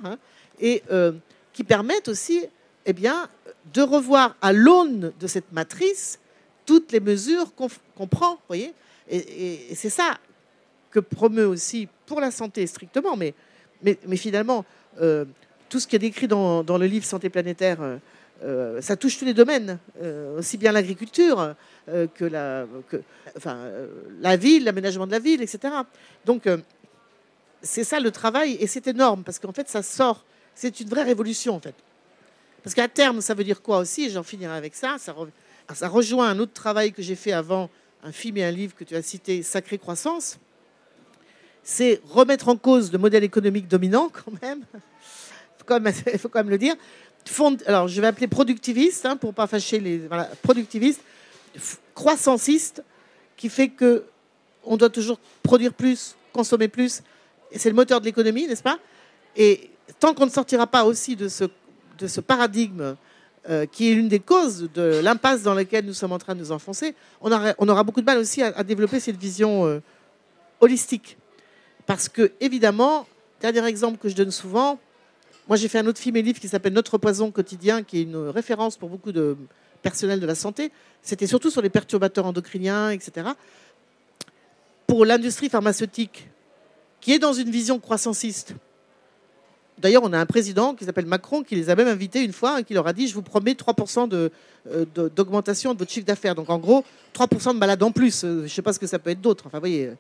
[0.60, 1.12] et euh,
[1.54, 2.46] qui permettent aussi
[2.86, 3.30] eh bien,
[3.74, 6.20] de revoir à l'aune de cette matrice
[6.66, 8.40] toutes les mesures qu'on prend.
[8.48, 8.74] Voyez
[9.10, 10.18] et, c'est ça
[10.92, 13.34] que promeut aussi pour la santé strictement, mais,
[13.86, 14.66] mais, finalement,
[15.02, 15.26] euh,
[15.70, 17.98] tout ce qui est décrit dans, le livre Santé planétaire, euh,
[18.44, 19.80] euh, ça touche tous les domaines,
[20.38, 21.56] aussi bien l'agriculture
[21.88, 22.26] que,
[24.22, 25.74] la ville, l'aménagement de la ville, etc.
[26.26, 26.48] Donc,
[27.62, 31.04] c'est ça le travail, et c'est énorme, parce qu'en fait, ça sort, c'est une vraie
[31.04, 31.76] révolution, en fait.
[32.64, 35.16] Parce qu'à terme, ça veut dire quoi aussi, j'en finirai avec ça, ça,
[35.74, 37.70] ça rejoint un autre travail que j'ai fait avant,
[38.04, 40.40] un film et un livre que tu as cité, Sacrée Croissance,
[41.66, 44.62] c'est remettre en cause le modèle économique dominant quand même.
[44.72, 46.76] Il faut quand même le dire.
[47.66, 49.98] alors, je vais appeler productiviste, hein, pour ne pas fâcher les...
[49.98, 51.02] Voilà, productiviste,
[51.96, 52.84] croissanciste,
[53.36, 54.06] qui fait que
[54.64, 57.02] on doit toujours produire plus, consommer plus.
[57.52, 58.78] Et c'est le moteur de l'économie, n'est-ce pas?
[59.36, 61.46] Et tant qu'on ne sortira pas aussi de ce,
[61.98, 62.96] de ce paradigme
[63.50, 66.40] euh, qui est l'une des causes de l'impasse dans laquelle nous sommes en train de
[66.40, 69.80] nous enfoncer, on aura, on aura beaucoup de mal aussi à, développer cette vision euh,
[70.60, 71.18] holistique.
[71.86, 73.08] Parce que, évidemment,
[73.42, 74.80] dernier exemple que je donne souvent,
[75.48, 78.04] moi j'ai fait un autre film et livre qui s'appelle Notre poison quotidien, qui est
[78.04, 79.38] une référence pour beaucoup de
[79.82, 80.72] personnel de la santé.
[81.02, 83.30] C'était surtout sur les perturbateurs endocriniens, etc.
[84.88, 86.28] Pour l'industrie pharmaceutique,
[87.02, 88.56] qui est dans une vision croissanciste,
[89.78, 92.62] D'ailleurs, on a un président qui s'appelle Macron qui les a même invités une fois
[92.62, 94.86] et qui leur a dit Je vous promets 3% euh,
[95.16, 96.34] d'augmentation de, votre chiffre d'affaires.
[96.34, 98.24] Donc, en gros, 3% de malades en plus.
[98.24, 99.46] Euh, je ne sais pas ce que ça peut être d'autre.
[99.48, 99.92] Enfin, voyez.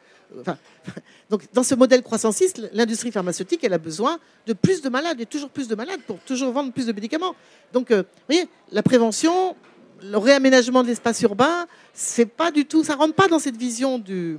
[0.47, 0.53] Euh,
[1.29, 5.25] donc, dans ce modèle croissanciste, l'industrie pharmaceutique, elle a besoin de plus de malades et
[5.25, 7.35] toujours plus de malades pour toujours vendre plus de médicaments.
[7.73, 9.57] Donc, vous voyez, la prévention,
[10.01, 13.99] le réaménagement de l'espace urbain, c'est pas du tout, ça rentre pas dans cette vision
[13.99, 14.37] de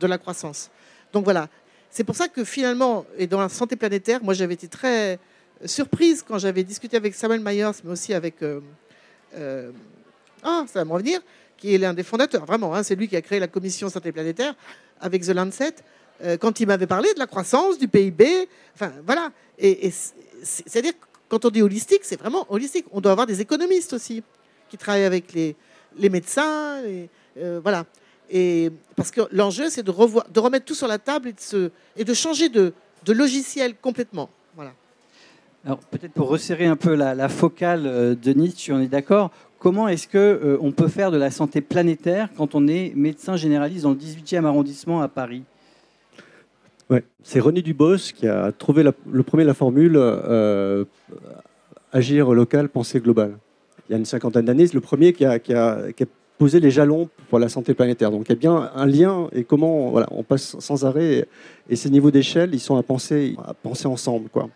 [0.00, 0.70] la croissance.
[1.12, 1.48] Donc voilà,
[1.90, 5.18] c'est pour ça que finalement, et dans la santé planétaire, moi j'avais été très
[5.64, 8.42] surprise quand j'avais discuté avec Samuel Myers, mais aussi avec...
[8.42, 8.60] Euh,
[9.34, 9.72] euh,
[10.42, 11.20] ah, ça va me revenir,
[11.56, 14.12] qui est l'un des fondateurs, vraiment, hein, c'est lui qui a créé la commission santé
[14.12, 14.54] planétaire
[15.00, 15.74] avec The Lancet,
[16.22, 19.30] euh, quand il m'avait parlé de la croissance, du PIB, enfin voilà.
[20.42, 20.92] C'est-à-dire
[21.28, 22.86] quand on dit holistique, c'est vraiment holistique.
[22.92, 24.22] On doit avoir des économistes aussi
[24.68, 25.56] qui travaillent avec les,
[26.08, 26.80] médecins,
[27.62, 27.84] voilà.
[28.30, 31.70] Et parce que l'enjeu, c'est de, de remettre tout sur la table et de, se,
[31.96, 32.72] et de changer de,
[33.04, 34.28] de logiciel complètement.
[34.54, 34.72] Voilà.
[35.64, 39.30] Alors peut-être pour resserrer un peu la, focale, euh, Denis, tu en es d'accord.
[39.58, 43.36] Comment est-ce que euh, on peut faire de la santé planétaire quand on est médecin
[43.36, 45.42] généraliste dans le 18e arrondissement à Paris?
[46.90, 47.04] Ouais.
[47.22, 50.84] C'est René Dubos qui a trouvé le premier la formule euh,
[51.92, 53.36] agir local, penser global.
[53.88, 56.06] Il y a une cinquantaine d'années, c'est le premier qui a, qui a, qui a
[56.38, 58.10] poser les jalons pour la santé planétaire.
[58.10, 61.28] Donc il y a bien un lien et comment voilà, on passe sans arrêt
[61.68, 64.28] et, ces niveaux d'échelle, ils sont à penser, à penser ensemble.
[64.30, 64.48] Quoi.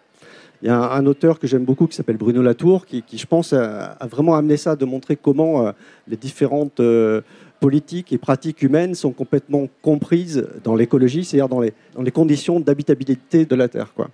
[0.63, 3.53] Il y a un, auteur que j'aime beaucoup qui s'appelle Bruno Latour, qui, je pense
[3.53, 5.73] a, vraiment amené ça, de montrer comment euh,
[6.07, 7.21] les différentes euh,
[7.59, 12.61] politiques et pratiques humaines sont complètement comprises dans l'écologie, c'est-à-dire dans les, dans les conditions
[12.61, 13.93] d'habitabilité de la Terre.
[13.95, 14.09] Quoi.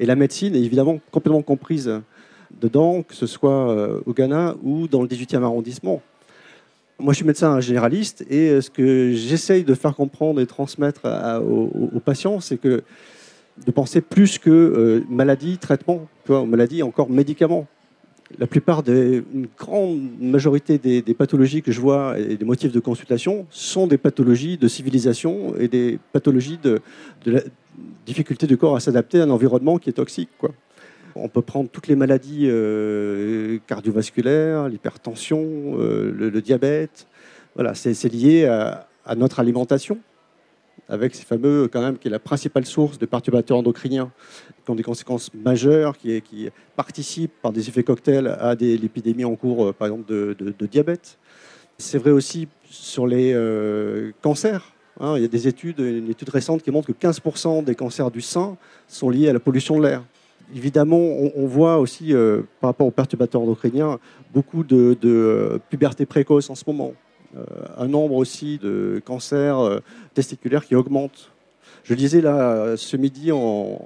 [0.00, 2.00] Et la médecine est évidemment complètement comprise
[2.60, 6.02] dedans, que ce soit euh, au Ghana ou dans le 18e arrondissement.
[7.02, 11.00] Moi, je suis médecin généraliste et euh, ce que j'essaye de faire comprendre et transmettre
[11.44, 12.84] aux, patients, c'est que
[13.66, 17.66] de penser plus que euh, maladie, traitement, maladie, encore médicaments.
[18.38, 22.78] La plupart des, une grande majorité des, pathologies que je vois et des motifs de
[22.78, 26.80] consultation sont des pathologies de civilisation et des pathologies de,
[27.24, 27.40] de la
[28.06, 30.30] difficulté du corps à s'adapter à un environnement qui est toxique.
[30.38, 30.52] Quoi.
[31.14, 35.42] On peut prendre toutes les maladies euh, cardiovasculaires, l'hypertension,
[35.78, 37.06] euh, le, diabète.
[37.54, 39.98] Voilà, c'est lié à, notre alimentation,
[40.88, 44.10] avec ces fameux, quand même, qui est la principale source de perturbateurs endocriniens,
[44.64, 49.66] qui ont des conséquences majeures, qui, participent par des effets cocktails à l'épidémie en cours,
[49.66, 51.18] euh, par exemple, de, diabète.
[51.76, 53.34] C'est vrai aussi sur les
[54.22, 54.72] cancers.
[55.00, 55.14] Hein.
[55.16, 58.20] il y a des études, une étude récente qui montre que 15% des cancers du
[58.20, 60.02] sein sont liés à la pollution de l'air.
[60.54, 63.98] Évidemment, on, voit aussi, euh, par rapport aux perturbateurs endocriniens,
[64.32, 66.92] beaucoup de, de puberté précoce en ce moment.
[67.78, 69.80] un nombre aussi de cancers
[70.12, 71.32] testiculaires qui augmente.
[71.84, 73.80] Je disais là, ce midi, en,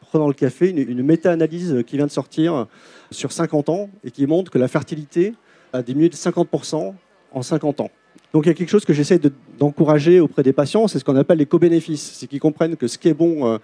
[0.00, 2.66] prenant le café, une, une méta-analyse qui vient de sortir
[3.10, 5.34] sur 50 ans et qui montre que la fertilité
[5.72, 6.94] a diminué de 50%
[7.32, 7.90] en 50 ans.
[8.34, 9.20] Donc il y a quelque chose que j'essaie
[9.58, 12.16] d'encourager auprès des patients, c'est ce qu'on appelle les co-bénéfices.
[12.18, 13.58] C'est qu'ils comprennent que ce qui est bon euh,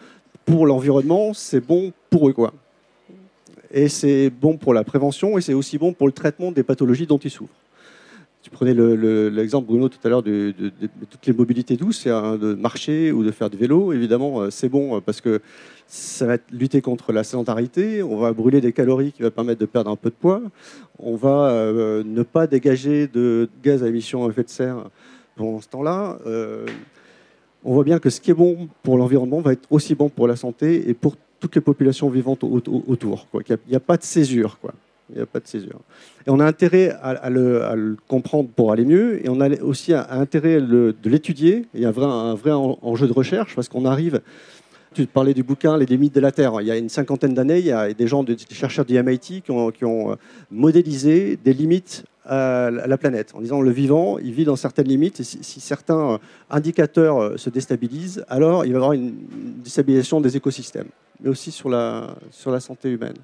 [0.50, 2.32] pour l'environnement, c'est bon pour eux.
[2.32, 2.52] Quoi.
[3.70, 7.06] Et c'est bon pour la prévention et c'est aussi bon pour le traitement des pathologies
[7.06, 7.54] dont ils souffrent.
[8.42, 10.54] Tu prenais l'exemple, Bruno, tout à l'heure de,
[11.10, 13.92] toutes les mobilités douces, de marcher ou de faire du vélo.
[13.92, 15.42] Évidemment, euh, c'est bon euh, parce que
[15.86, 18.02] ça va lutter contre la sédentarité.
[18.02, 20.40] On va brûler des calories qui va permettre de perdre un peu de poids.
[20.98, 24.88] On va euh, ne pas dégager de gaz à émission à effet de serre
[25.36, 26.18] pendant ce temps-là.
[27.64, 30.26] On voit bien que ce qui est bon pour l'environnement va être aussi bon pour
[30.26, 33.26] la santé et pour toutes les populations vivantes autour.
[33.34, 34.58] Il n'y a, pas de césure.
[34.60, 34.74] Quoi.
[35.08, 35.80] Il n'y a pas de césure.
[36.26, 40.60] Et on a intérêt à, le, comprendre pour aller mieux, et on a aussi intérêt
[40.60, 41.66] de l'étudier.
[41.74, 44.20] Il y a un vrai enjeu de recherche, parce qu'on arrive.
[44.92, 46.60] Tu parlais du bouquin Les limites de la Terre.
[46.60, 49.42] Il y a une cinquantaine d'années, il y a des gens, des chercheurs du MIT
[49.42, 49.70] qui ont,
[50.10, 50.16] euh,
[50.50, 55.22] modélisé des limites à la planète, en disant le vivant, il vit dans certaines limites,
[55.22, 59.14] si, si, certains indicateurs euh, se déstabilisent, alors il va y avoir une
[59.64, 60.88] déstabilisation des écosystèmes,
[61.20, 63.16] mais aussi sur la, sur la santé humaine.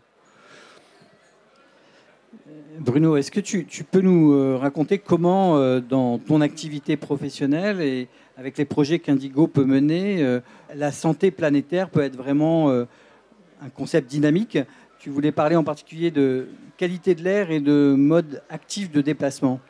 [2.78, 8.08] Bruno, est-ce que tu, peux nous euh, raconter comment, euh, dans ton activité professionnelle et
[8.36, 10.40] avec les projets qu'Indigo peut mener, euh,
[10.74, 14.58] la santé planétaire peut être vraiment un concept dynamique
[14.98, 19.60] Tu voulais parler en particulier de qualité de l'air et de mode actif de déplacement.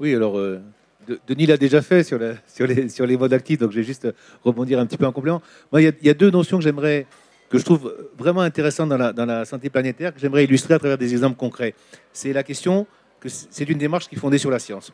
[0.00, 0.40] Oui, alors
[1.26, 4.08] Denis l'a déjà fait sur, les, modes actifs, donc je vais juste
[4.42, 5.42] rebondir un petit peu en complément.
[5.72, 7.06] Moi, il y, a deux notions que j'aimerais
[7.50, 11.12] que je trouve vraiment intéressant dans la, santé planétaire, que j'aimerais illustrer à travers des
[11.12, 11.74] exemples concrets.
[12.12, 12.86] C'est la question
[13.20, 14.92] que c'est une démarche qui est fondée sur la science.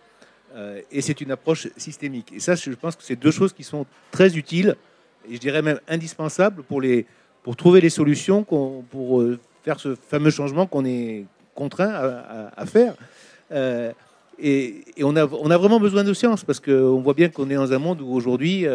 [0.55, 2.33] Euh, et c'est une approche systémique.
[2.35, 4.77] Et ça, je pense que c'est deux choses qui sont très utiles,
[5.29, 7.07] et je dirais même indispensables pour, les,
[7.43, 11.93] pour trouver les solutions pour euh, faire ce fameux changement qu'on est contraint
[12.57, 12.95] à, faire.
[13.53, 13.93] Euh,
[14.39, 17.55] et, on, a, on, a, vraiment besoin de science, parce qu'on voit bien qu'on est
[17.55, 18.67] dans un monde où aujourd'hui,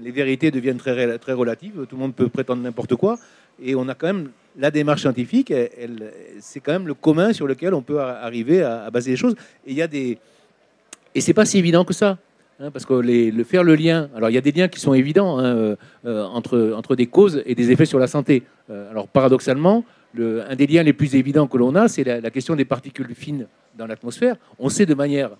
[0.00, 3.18] les vérités deviennent très, très relatives, tout le monde peut prétendre n'importe quoi,
[3.60, 5.52] et on a quand même la démarche scientifique,
[6.40, 9.34] c'est quand même le commun sur lequel on peut arriver à, baser les choses.
[9.66, 10.18] Et il y a des,
[11.14, 12.18] et c'est pas si évident que ça.
[12.60, 14.94] Hein, parce que le faire le lien, alors il y a des liens qui sont
[14.94, 18.42] évidents hein, euh, euh, entre, des causes et des effets sur la santé.
[18.90, 22.54] alors paradoxalement, le, un des liens les plus évidents que l'on a, c'est la, question
[22.54, 23.46] des particules fines
[23.76, 24.36] dans l'atmosphère.
[24.58, 25.30] On sait de manière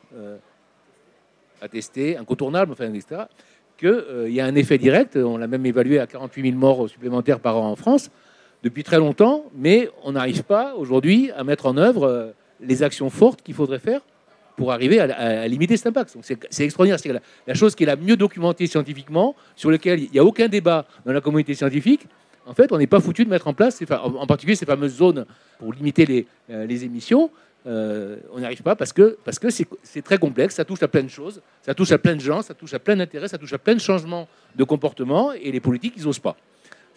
[1.63, 3.23] attestée, incontournable, enfin, etc.,
[3.79, 5.17] qu'il euh, y a un effet direct.
[5.17, 8.11] On l'a même évalué à 48 000 morts supplémentaires par an en France
[8.63, 12.31] depuis très longtemps, mais on n'arrive pas aujourd'hui à mettre en œuvre euh,
[12.61, 14.03] les actions fortes qu'il faudrait faire
[14.57, 16.17] pour arriver à, limiter cet impact.
[16.51, 16.99] C'est extraordinaire.
[17.01, 17.13] C'est
[17.47, 20.87] la, chose qui est la mieux documentée scientifiquement, sur laquelle il n'y a aucun débat
[21.05, 22.07] dans la communauté scientifique.
[22.47, 25.27] En fait, on n'est pas foutu de mettre en place, en particulier ces fameuses zones
[25.59, 27.31] pour limiter les, euh, émissions.
[27.65, 30.89] Euh, on n'y arrive pas parce que parce que c'est très complexe, ça touche à
[30.89, 33.39] plein de choses, ça touche à plein de gens, ça touche à plein d'intérêts, ça
[33.39, 36.37] touche à plein de changements de comportement et les politiques ils n'osent pas.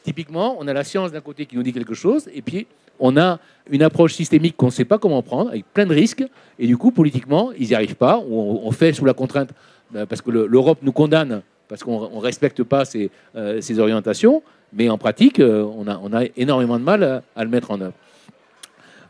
[0.06, 2.68] Typiquement, on a la science d'un côté qui nous dit quelque chose et puis
[3.00, 3.39] on a
[3.72, 6.24] une approche systémique qu'on ne sait pas comment prendre avec plein de risques
[6.60, 9.50] et du coup politiquement ils n'y arrivent pas, on, fait sous la contrainte
[9.96, 14.89] euh, parce que l'Europe nous condamne parce qu'on ne respecte pas ses, euh, orientations, mais
[14.89, 17.96] en pratique on a, on, a, énormément de mal à le mettre en œuvre.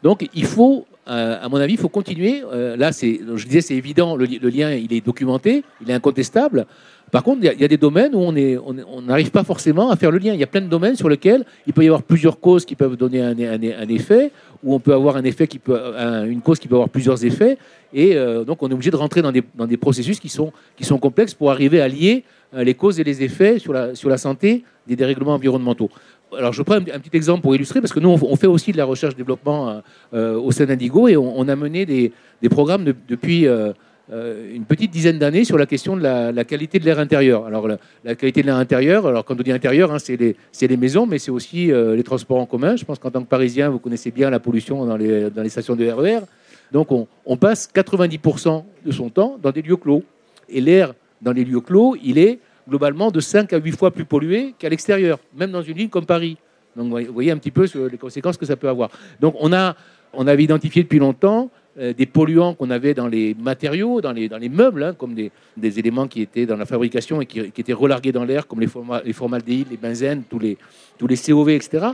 [0.01, 2.43] Donc il faut euh, à mon avis, il faut continuer.
[2.51, 6.65] Euh, là, je disais, c'est évident, le, lien, il est documenté, il est incontestable.
[7.15, 10.17] Par contre, il y, a des domaines où on n'arrive pas forcément à faire le
[10.17, 10.33] lien.
[10.33, 12.75] Il y a plein de domaines sur lesquels il peut y avoir plusieurs causes qui
[12.75, 15.79] peuvent donner un, effet, ou on peut avoir un effet qui peut,
[16.27, 17.57] une cause qui peut avoir plusieurs effets.
[17.93, 20.51] Et euh, donc, on est obligé de rentrer dans des, processus qui sont,
[20.99, 25.35] complexes pour arriver à lier les causes et les effets sur la, santé des dérèglements
[25.35, 25.89] environnementaux
[26.37, 28.77] alors je prends un, petit exemple pour illustrer, parce que nous, on, fait aussi de
[28.77, 29.79] la recherche-développement euh,
[30.13, 32.11] euh, au sein d'Indigo, et on, a mené des,
[32.49, 33.73] programmes depuis euh,
[34.11, 37.45] une petite dizaine d'années sur la question de la, qualité de l'air intérieur.
[37.45, 41.05] Alors la, qualité de l'air intérieur, alors quand on dit intérieur, hein, c'est les, maisons,
[41.05, 42.75] mais c'est aussi les transports en commun.
[42.75, 45.89] Je pense qu'en tant que Parisien, vous connaissez bien la pollution dans les, stations de
[45.89, 46.19] RER.
[46.71, 50.03] Donc on, passe 90% de son temps dans des lieux clos.
[50.49, 54.05] Et l'air dans les lieux clos, il est globalement de 5 à 8 fois plus
[54.05, 56.37] pollué qu'à l'extérieur, même dans une ville comme Paris.
[56.75, 58.89] Donc vous voyez un petit peu les conséquences que ça peut avoir.
[59.19, 59.75] Donc on, a,
[60.13, 64.49] on avait identifié depuis longtemps euh, des polluants qu'on avait dans les matériaux, dans les,
[64.49, 65.31] meubles, hein, comme des,
[65.79, 68.69] éléments qui étaient dans la fabrication et qui, étaient relargués dans l'air, comme les,
[69.03, 70.57] les, formaldéhydes, les benzènes, tous les,
[70.99, 71.87] COV, etc.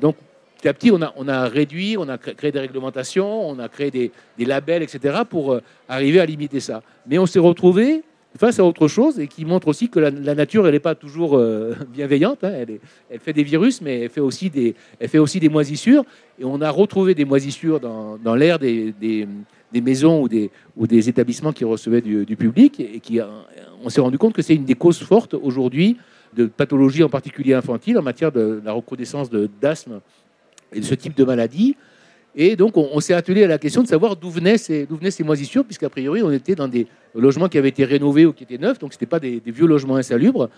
[0.00, 0.16] Donc,
[0.56, 4.12] petit à petit, on a, réduit, on a créé des réglementations, on a créé des,
[4.38, 5.58] des labels, etc., pour
[5.88, 6.82] arriver à limiter ça.
[7.06, 8.02] Mais on s'est retrouvé
[8.36, 11.40] face à autre chose et qui montre aussi que la, nature, elle n'est pas toujours
[11.92, 12.44] bienveillante.
[12.44, 12.52] Hein.
[13.10, 16.04] Elle, fait des virus, mais elle fait aussi des, moisissures.
[16.38, 18.94] Et on a retrouvé des moisissures dans, l'air des,
[19.74, 20.22] maisons
[20.76, 22.80] ou des, établissements qui recevaient du, public.
[22.80, 23.20] Et qui,
[23.84, 25.96] on s'est rendu compte que c'est une des causes fortes aujourd'hui
[26.34, 29.30] de pathologies, en particulier infantiles, en matière de la recrudescence
[29.60, 30.00] d'asthme
[30.72, 31.76] et de ce type de maladie.
[32.34, 34.86] Et donc, on, s'est attelé à la question de savoir d'où venaient ces,
[35.22, 38.58] moisissures, puisqu'a priori, on était dans des logements qui avaient été rénovés ou qui étaient
[38.58, 40.48] neufs, donc ce n'était pas des, vieux logements insalubres.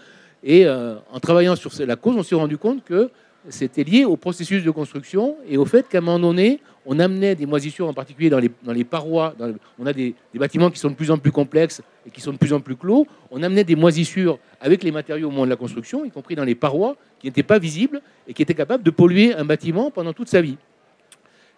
[0.44, 3.10] Et euh, en travaillant sur la cause, on s'est rendu compte que
[3.48, 7.34] c'était lié au processus de construction et au fait qu'à un moment donné, on amenait
[7.34, 9.34] des moisissures, en particulier dans les parois.
[9.78, 12.38] on a des, bâtiments qui sont de plus en plus complexes et qui sont de
[12.38, 13.06] plus en plus clos.
[13.30, 16.44] On amenait des moisissures avec les matériaux au moment de la construction, y compris dans
[16.44, 20.12] les parois, qui n'étaient pas visibles et qui étaient capables de polluer un bâtiment pendant
[20.12, 20.56] toute sa vie.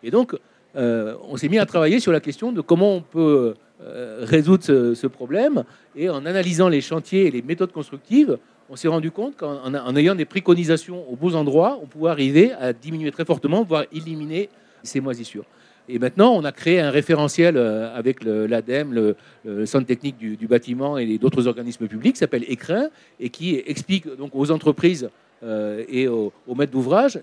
[0.03, 0.36] Et donc,
[0.76, 4.64] euh, on s'est mis à travailler sur la question de comment on peut euh, résoudre
[4.64, 5.64] ce, problème.
[5.94, 8.38] Et en analysant les chantiers et les méthodes constructives,
[8.68, 12.72] on s'est rendu compte qu'en ayant des préconisations aux beaux endroits, on pouvait arriver à
[12.72, 14.49] diminuer très fortement, voire éliminer
[14.82, 15.44] ces moisissures.
[15.88, 20.99] Et maintenant, on a créé un référentiel euh, avec l'ADEME, le, Centre technique du, bâtiment
[20.99, 22.88] et d'autres organismes publics, qui s'appelle ECRIN,
[23.20, 25.09] et qui explique donc aux entreprises
[25.43, 27.20] euh, et aux, maîtres d'ouvrage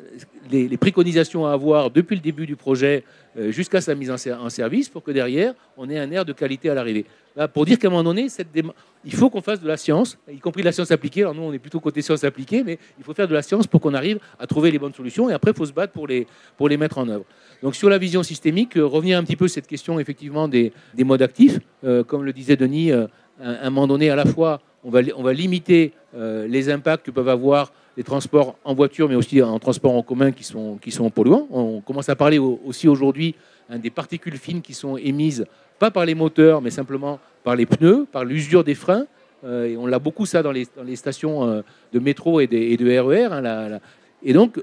[0.52, 3.04] les, préconisations à avoir depuis le début du projet
[3.40, 6.70] euh, jusqu'à sa mise en, service pour que derrière, on ait un air de qualité
[6.70, 7.06] à l'arrivée.
[7.54, 8.28] pour dire qu'à un moment donné,
[9.04, 11.22] il faut qu'on fasse de la science, y compris de la science appliquée.
[11.22, 13.66] Alors nous, on est plutôt côté science appliquée, mais il faut faire de la science
[13.66, 16.06] pour qu'on arrive à trouver les bonnes solutions et après, il faut se battre pour
[16.06, 17.26] les, pour les mettre en œuvre.
[17.64, 21.24] Donc sur la vision systémique, euh, revenir un petit peu cette question effectivement des, modes
[21.24, 21.60] actifs.
[22.08, 23.10] comme le disait Denis, à
[23.42, 27.30] un moment donné, à la fois, on va, on va limiter les impacts que peuvent
[27.30, 31.10] avoir les transports en voiture, mais aussi en transport en commun qui sont, qui sont
[31.10, 31.48] polluants.
[31.52, 33.36] On commence à parler aussi aujourd'hui
[33.70, 35.46] hein, des particules fines qui sont émises,
[35.80, 39.06] pas par les moteurs, mais simplement par les pneus, par l'usure des freins.
[39.44, 41.62] Euh, et on l'a beaucoup ça dans les, dans les stations euh,
[41.92, 43.26] de métro et de, et de RER.
[43.26, 43.80] Hein,
[44.24, 44.62] et donc,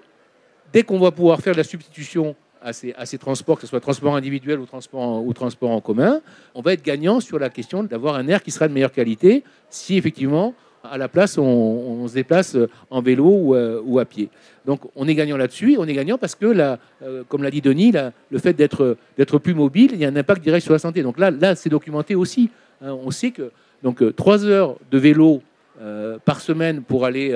[0.73, 4.15] dès qu'on va pouvoir faire de la substitution à ces, transports, que ce soit transport
[4.15, 6.21] individuel ou transport, ou transport en commun,
[6.55, 9.45] on va être gagnant sur la question d'avoir un air qui sera de meilleure qualité
[9.71, 10.55] si effectivement
[10.85, 12.57] à la place, on, se déplace
[12.91, 14.31] en vélo euh, ou, à pied.
[14.67, 15.77] Donc on est gagnant là-dessus.
[15.79, 17.93] On est gagnant parce que, là, euh, comme l'a dit Denis,
[18.31, 18.97] le fait d'être
[19.39, 21.03] plus mobile, il y a un impact direct sur la santé.
[21.03, 22.51] Donc là, là c'est documenté aussi.
[22.83, 22.93] Hein.
[22.93, 23.51] on sait que
[23.83, 25.43] donc, 3 euh, heures de vélo
[26.27, 27.35] par semaine pour aller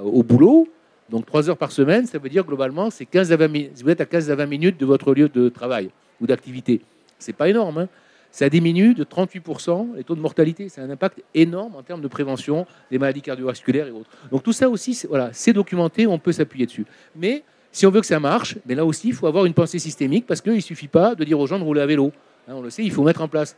[0.00, 0.68] au boulot,
[1.10, 3.48] donc 3 heures par semaine, ça veut dire globalement, c'est 15 à 20
[3.82, 5.90] Vous êtes à 15 à 20 minutes de votre lieu de travail
[6.20, 6.80] ou d'activité.
[7.18, 7.78] C'est pas énorme.
[7.78, 7.88] Hein
[8.30, 10.68] ça diminue de 38% les taux de mortalité.
[10.68, 14.10] C'est un impact énorme en termes de prévention des maladies cardiovasculaires et autres.
[14.30, 14.98] Donc tout ça aussi,
[15.32, 16.86] c'est documenté, on peut s'appuyer dessus.
[17.16, 17.42] Mais
[17.72, 20.26] si on veut que ça marche, mais là aussi, il faut avoir une pensée systémique
[20.26, 22.12] parce qu'il ne suffit pas de dire aux gens de rouler à vélo.
[22.48, 23.56] Hein, on le sait, il faut mettre en place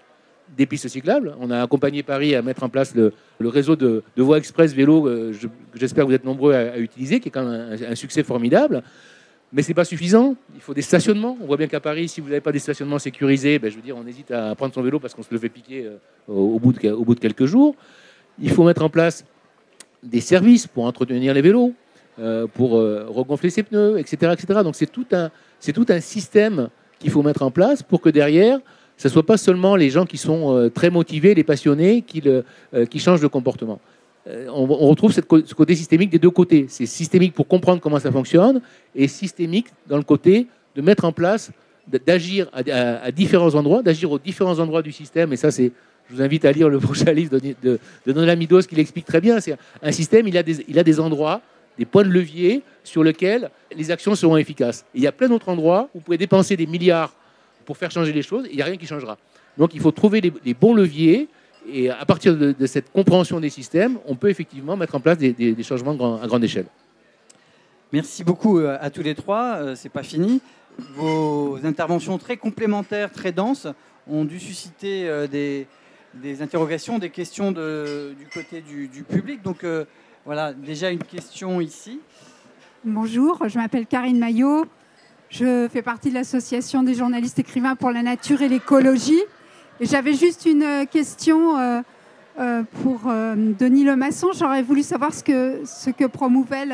[0.57, 1.35] des pistes cyclables.
[1.41, 5.33] On a accompagné Paris à mettre en place le, réseau de, voies express vélo, euh,
[5.75, 8.83] j'espère que vous êtes nombreux à, utiliser, qui est quand même un succès formidable.
[9.53, 10.35] Mais ce n'est pas suffisant.
[10.55, 11.37] Il faut des stationnements.
[11.41, 13.83] On voit bien qu'à Paris, si vous n'avez pas des stationnements sécurisés, ben, je veux
[13.83, 15.97] dire, on hésite à prendre son vélo parce qu'on se le fait piquer euh,
[16.33, 17.75] au, bout de, quelques jours.
[18.41, 19.27] Il faut mettre en place
[20.03, 21.75] des services pour entretenir les vélos,
[22.19, 24.33] euh, pour regonfler ses pneus, etc.
[24.33, 24.61] etc.
[24.65, 25.31] Donc c'est tout, un,
[25.75, 26.69] tout un système
[26.99, 28.59] qu'il faut mettre en place pour que derrière,
[29.03, 32.45] ce ne soit pas seulement les gens qui sont très motivés, les passionnés, qui, le,
[32.87, 33.81] qui changent de comportement.
[34.29, 36.67] Euh, on, retrouve ce côté systémique des deux côtés.
[36.69, 38.61] C'est systémique pour comprendre comment ça fonctionne
[38.95, 40.47] et systémique dans le côté
[40.77, 41.51] de mettre en place,
[42.07, 45.33] d'agir à, différents endroits, d'agir aux différents endroits du système.
[45.33, 45.73] Et ça, c'est,
[46.09, 49.07] je vous invite à lire le prochain livre de, de, de Don Lamidos qui l'explique
[49.07, 49.41] très bien.
[49.41, 51.41] C'est un système, il a, des, il a des endroits,
[51.77, 54.85] des points de levier sur lesquels les actions seront efficaces.
[54.95, 57.13] il y a plein d'autres endroits où vous pouvez dépenser des milliards
[57.63, 59.19] pour faire changer les choses il n'y a rien qui changera.
[59.59, 61.29] Donc il faut trouver les bons leviers
[61.69, 65.63] et à partir de, cette compréhension des systèmes, on peut effectivement mettre en place des,
[65.63, 66.67] changements à grande échelle.
[67.93, 69.57] Merci beaucoup euh, à tous les trois.
[69.57, 70.41] Euh, c'est pas fini.
[70.97, 73.69] Vos interventions très complémentaires, très denses,
[74.09, 75.67] ont dû susciter euh, des,
[76.43, 79.43] interrogations, des questions du côté du, public.
[79.43, 79.65] Donc
[80.25, 82.01] voilà, déjà une question ici.
[82.85, 84.65] Bonjour, je m'appelle Karine Maillot.
[85.33, 89.23] Je fais partie de l'association des journalistes écrivains pour la nature et l'écologie.
[89.81, 91.81] J'avais juste une euh, question euh,
[92.39, 93.11] euh, pour
[93.59, 94.29] Denis Lemasson.
[94.39, 96.67] J'aurais voulu savoir ce que, ce que promouvait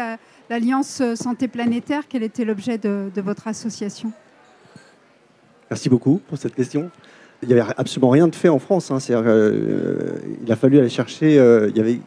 [0.51, 4.11] l'Alliance Santé Planétaire, quel était l'objet de, votre association?
[5.71, 6.91] Merci beaucoup pour cette question.
[7.43, 8.91] Il n'y avait absolument rien de fait en France.
[8.91, 8.99] Hein.
[9.09, 11.35] il a fallu aller chercher.
[11.35, 12.01] il y avait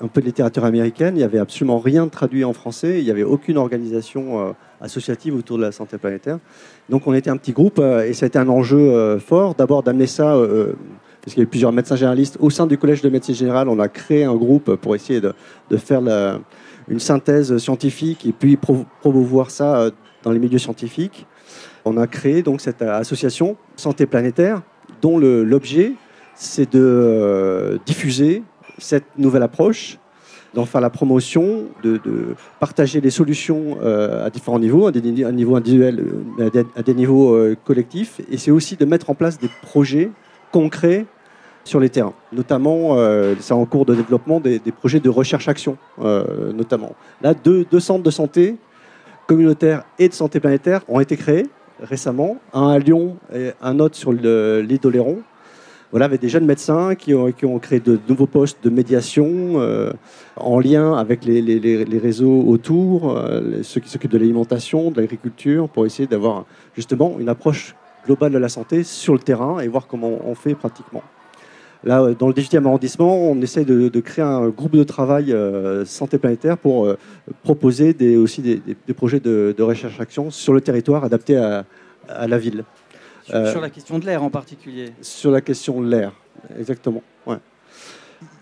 [0.00, 1.16] un peu de littérature américaine.
[1.16, 3.00] Il n'y avait absolument rien de traduit en français.
[3.00, 6.38] Il n'y avait aucune organisation associative autour de la santé planétaire.
[6.90, 9.54] Donc on était un petit groupe et ça a été un enjeu fort.
[9.54, 10.36] D'abord d'amener ça
[11.22, 12.36] parce qu'il y avait plusieurs médecins généralistes.
[12.40, 15.32] Au sein du Collège de médecine générale, on a créé un groupe pour essayer de,
[15.76, 16.02] faire
[16.88, 18.58] une synthèse scientifique et puis
[19.00, 19.90] promouvoir ça euh,
[20.24, 21.26] dans les milieux scientifiques.
[21.84, 24.62] On a créé donc cette association Santé planétaire,
[25.00, 25.92] dont l'objet,
[26.34, 28.42] c'est de euh, diffuser
[28.78, 29.98] cette nouvelle approche,
[30.54, 32.00] d'en faire la promotion, de,
[32.60, 36.04] partager les solutions euh, à différents niveaux, à des, niveaux individuels,
[36.76, 38.20] à des niveaux collectifs.
[38.30, 40.10] Et c'est aussi de mettre en place des projets
[40.50, 41.06] concrets
[41.64, 42.14] sur les terrains.
[42.32, 46.94] Notamment, euh, c'est en cours de développement des, projets de recherche-action, euh, notamment.
[47.22, 48.56] Là, deux, centres de santé
[49.26, 51.46] communautaires et de santé planétaire ont été créés
[51.80, 55.18] récemment, un à Lyon et un autre sur l'île d'Oléron.
[55.92, 57.30] Voilà, avec des jeunes médecins qui ont,
[57.60, 59.92] créé de nouveaux postes de médiation euh,
[60.36, 63.22] en lien avec les, réseaux autour,
[63.62, 67.76] ceux qui s'occupent de l'alimentation, de l'agriculture, pour essayer d'avoir justement une approche
[68.06, 71.02] globale de la santé sur le terrain et voir comment on fait pratiquement.
[71.84, 75.84] Là, euh, dans le 18e arrondissement, on essaie de, créer un groupe de travail euh,
[75.84, 76.96] santé planétaire pour euh,
[77.42, 81.64] proposer aussi des, projets de, recherche-action sur le territoire adaptés à,
[82.26, 82.64] la ville.
[83.24, 86.12] Sur, la question de l'air en particulier Sur la question de l'air,
[86.58, 87.02] exactement.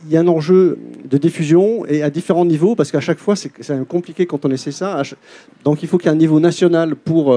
[0.04, 3.34] Il y a un enjeu de diffusion et à différents niveaux, parce qu'à chaque fois,
[3.36, 3.52] c'est
[3.88, 5.02] compliqué quand on essaie ça.
[5.64, 7.34] Donc il faut qu'il y ait un niveau national pour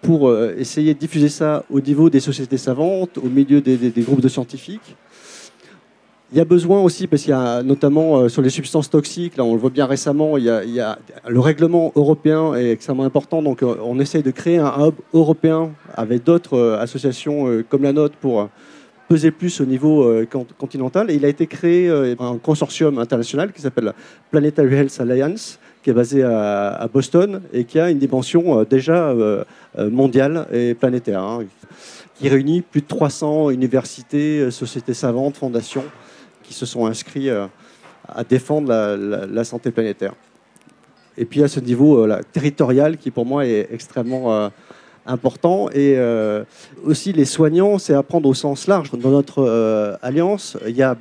[0.00, 4.28] pour essayer de diffuser ça au niveau des sociétés savantes, au milieu des groupes de
[4.28, 4.96] scientifiques.
[6.30, 9.38] Il y a besoin aussi, parce qu'il y a notamment euh, sur les substances toxiques,
[9.38, 13.40] là on le voit bien récemment, il y a, le règlement européen est extrêmement important,
[13.40, 17.94] donc euh, on essaye de créer un hub européen avec d'autres euh, associations comme la
[17.94, 18.50] nôtre pour
[19.08, 20.06] peser plus au niveau
[20.58, 21.10] continental.
[21.10, 23.94] Il a été créé un consortium international qui s'appelle
[24.30, 29.14] Planetary Health Alliance, qui est basé à, Boston et qui a une dimension déjà
[29.78, 31.44] mondiale et planétaire, hein,
[32.16, 35.84] qui réunit plus de 300 universités, sociétés savantes, fondations
[36.48, 37.46] qui se sont inscrits euh,
[38.08, 40.14] à défendre la, santé planétaire.
[41.18, 44.48] Et puis à ce niveau euh, territorial qui pour moi est extrêmement euh,
[45.04, 45.68] important.
[45.74, 45.98] Et
[46.84, 48.90] aussi les soignants, c'est à prendre au sens large.
[48.92, 50.96] Dans notre alliance, il y a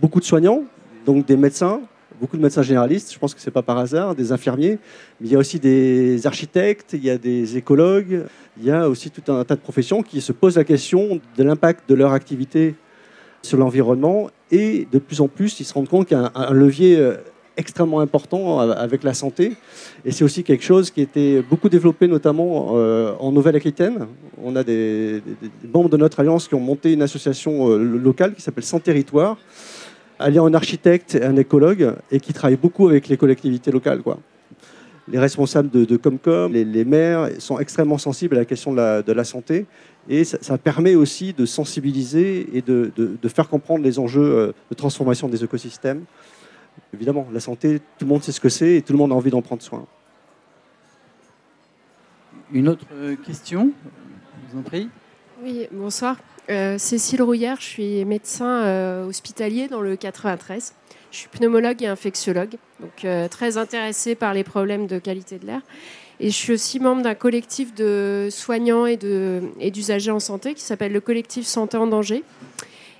[0.00, 0.62] beaucoup de soignants,
[1.04, 1.80] donc des médecins,
[2.20, 4.78] beaucoup de médecins généralistes, je pense que ce n'est pas par hasard, des infirmiers,
[5.20, 8.22] mais il y a aussi des architectes, il y a des écologues,
[8.58, 11.42] il y a aussi tout un tas de professions qui se posent la question de
[11.42, 12.76] l'impact de leur activité
[13.42, 16.52] sur l'environnement et de plus en plus, ils se rendent compte qu'il y a un,
[16.52, 17.16] levier euh,
[17.56, 19.54] extrêmement important avec la santé.
[20.04, 24.06] Et c'est aussi quelque chose qui été beaucoup développé, notamment euh, en Nouvelle-Aquitaine.
[24.42, 25.22] On a des,
[25.72, 29.38] membres de notre alliance qui ont monté une association euh, locale qui s'appelle Sans Territoire,
[30.18, 34.02] alliant un architecte et un écologue, et qui travaille beaucoup avec les collectivités locales.
[34.02, 34.18] Quoi.
[35.08, 39.12] Les responsables de, Comcom, les, maires sont extrêmement sensibles à la question de la, de
[39.12, 39.66] la santé
[40.08, 42.92] et ça, permet aussi de sensibiliser et de,
[43.28, 46.04] faire comprendre les enjeux euh, de transformation des écosystèmes.
[46.94, 49.14] Évidemment, la santé, tout le monde sait ce que c'est et tout le monde a
[49.14, 49.86] envie d'en prendre soin.
[52.52, 53.72] Une autre euh, question?
[54.48, 54.88] Je vous en prie.
[55.42, 56.16] Oui, bonsoir.
[56.48, 60.74] Euh, Cécile Rouillère, je suis médecin hospitalier dans le 93.
[61.16, 65.62] Je suis pneumologue et infectiologue, donc très intéressée par les problèmes de qualité de l'air.
[66.20, 68.98] Et je suis aussi membre d'un collectif de soignants et
[69.70, 72.22] d'usagers en santé qui s'appelle le collectif Santé en danger.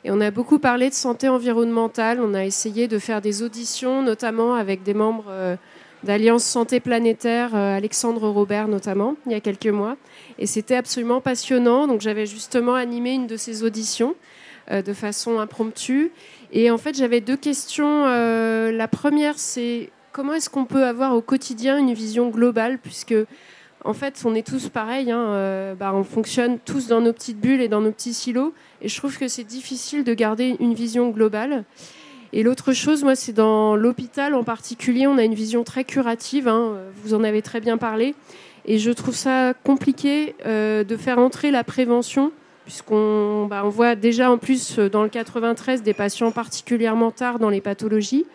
[0.05, 2.19] Et on a beaucoup parlé de santé environnementale.
[2.23, 5.57] On a essayé de faire des auditions, notamment avec des membres euh,
[6.03, 9.99] d'Alliance Santé Planétaire, euh, Alexandre Robert notamment, il y a quelques mois.
[10.39, 11.87] Et c'était absolument passionnant.
[11.87, 14.15] Donc j'avais justement animé une de ces auditions
[14.73, 16.11] euh, de façon impromptue.
[16.53, 18.05] Et en fait, j'avais deux questions.
[18.07, 23.15] la première, c'est comment est-ce qu'on peut avoir au quotidien une vision globale, puisque
[23.85, 27.39] en fait, on est tous pareils, hein, euh, bah, on fonctionne tous dans nos petites
[27.39, 30.75] bulles et dans nos petits silos, et je trouve que c'est difficile de garder une
[30.75, 31.65] vision globale.
[32.33, 36.49] Et l'autre chose, moi, c'est dans l'hôpital en particulier, on a une vision très curative,
[36.49, 38.15] hein, vous en avez très bien parlé,
[38.65, 42.33] et je trouve ça compliqué euh, de faire entrer la prévention
[42.67, 47.49] puisqu'on bah, voit déjà en plus euh, dans le 93 des patients particulièrement tard dans
[47.49, 48.27] les pathologies.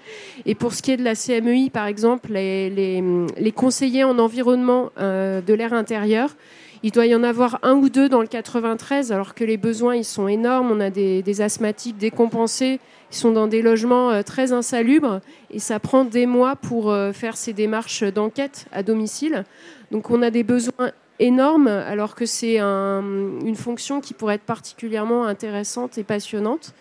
[0.46, 4.92] Et pour ce qui est de la CMEI, par exemple, les, les, conseillers en environnement
[4.98, 6.36] euh, de l'air intérieur,
[6.82, 9.96] il doit y en avoir un ou deux dans le 93, alors que les besoins
[9.96, 10.72] ils sont énormes.
[10.72, 12.80] On a des, asthmatiques décompensés,
[13.12, 15.20] ils sont dans des logements euh, très insalubres,
[15.52, 19.44] et ça prend des mois pour faire ces démarches d'enquête à domicile.
[19.92, 20.92] Donc on a des besoins
[21.22, 26.74] énorme, alors que c'est une fonction qui pourrait être particulièrement intéressante et passionnante.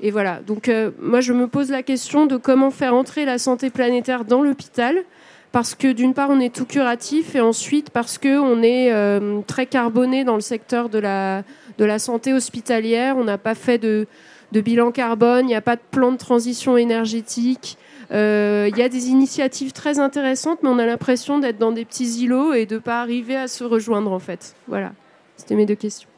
[0.00, 3.38] Et voilà, donc euh, moi je me pose la question de comment faire entrer la
[3.38, 5.04] santé planétaire dans l'hôpital,
[5.52, 9.66] parce que d'une part on est tout curatif et ensuite parce qu'on est euh, très
[9.66, 11.42] carboné dans le secteur de la,
[11.78, 14.06] de la santé hospitalière, on n'a pas fait de,
[14.52, 17.78] de bilan carbone, il n'y a pas de plan de transition énergétique.
[18.14, 21.84] Euh, Il y a des initiatives très intéressantes, mais on a l'impression d'être dans des
[21.84, 24.54] petits îlots et de ne pas arriver à se rejoindre en fait.
[24.68, 24.92] Voilà,
[25.36, 26.08] c'était mes deux questions.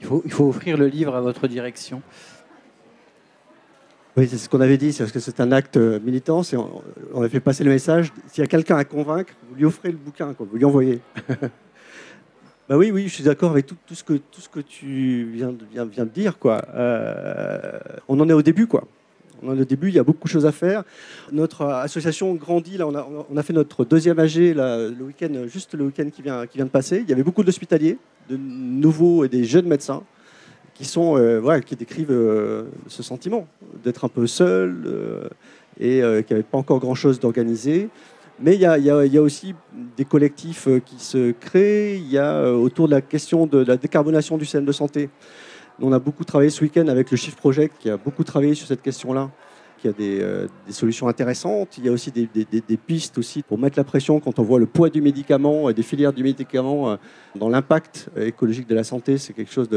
[0.00, 2.02] Il faut, il faut offrir le livre à votre direction.
[4.16, 6.42] Oui, c'est ce qu'on avait dit, c'est parce que c'est un acte euh, militant.
[6.54, 6.82] On,
[7.14, 8.12] on a fait passer le message.
[8.26, 11.00] S'il y a quelqu'un à convaincre, vous lui offrez le bouquin, quoi, vous lui envoyez.
[12.68, 15.30] bah oui, oui, je suis d'accord avec tout, tout ce que, tout ce que tu
[15.32, 16.38] viens de, viens, viens de dire.
[16.38, 16.60] Quoi.
[16.74, 18.84] Euh, on en est au début, quoi.
[19.42, 20.84] On est au début, il y a beaucoup de choses à faire.
[21.32, 22.76] Notre association grandit.
[22.76, 26.58] Là, on a, fait notre deuxième AG le week-end, juste le week-end qui vient, qui
[26.58, 26.98] vient de passer.
[27.02, 30.02] Il y avait beaucoup d'hospitaliers, de nouveaux et des jeunes médecins
[30.80, 33.46] qui sont euh, qui décrivent euh, ce sentiment
[33.84, 35.28] d'être un peu seul euh,
[35.78, 37.90] et qui n'avaient pas encore grand chose d'organisé.
[38.42, 39.54] Mais il y, y a- aussi
[39.98, 41.98] des collectifs qui se créent.
[41.98, 45.10] Il y a autour de la question de la décarbonation du système de santé.
[45.82, 48.66] On a beaucoup travaillé ce week-end avec le Shift Project qui a beaucoup travaillé sur
[48.66, 49.30] cette question-là
[49.80, 51.78] qui a des, euh, des solutions intéressantes.
[51.78, 54.66] Il y a aussi des, pistes aussi pour mettre la pression quand on voit le
[54.66, 56.96] poids du médicament et des filières du médicament euh,
[57.34, 59.16] dans l'impact écologique de la santé.
[59.16, 59.70] C'est quelque chose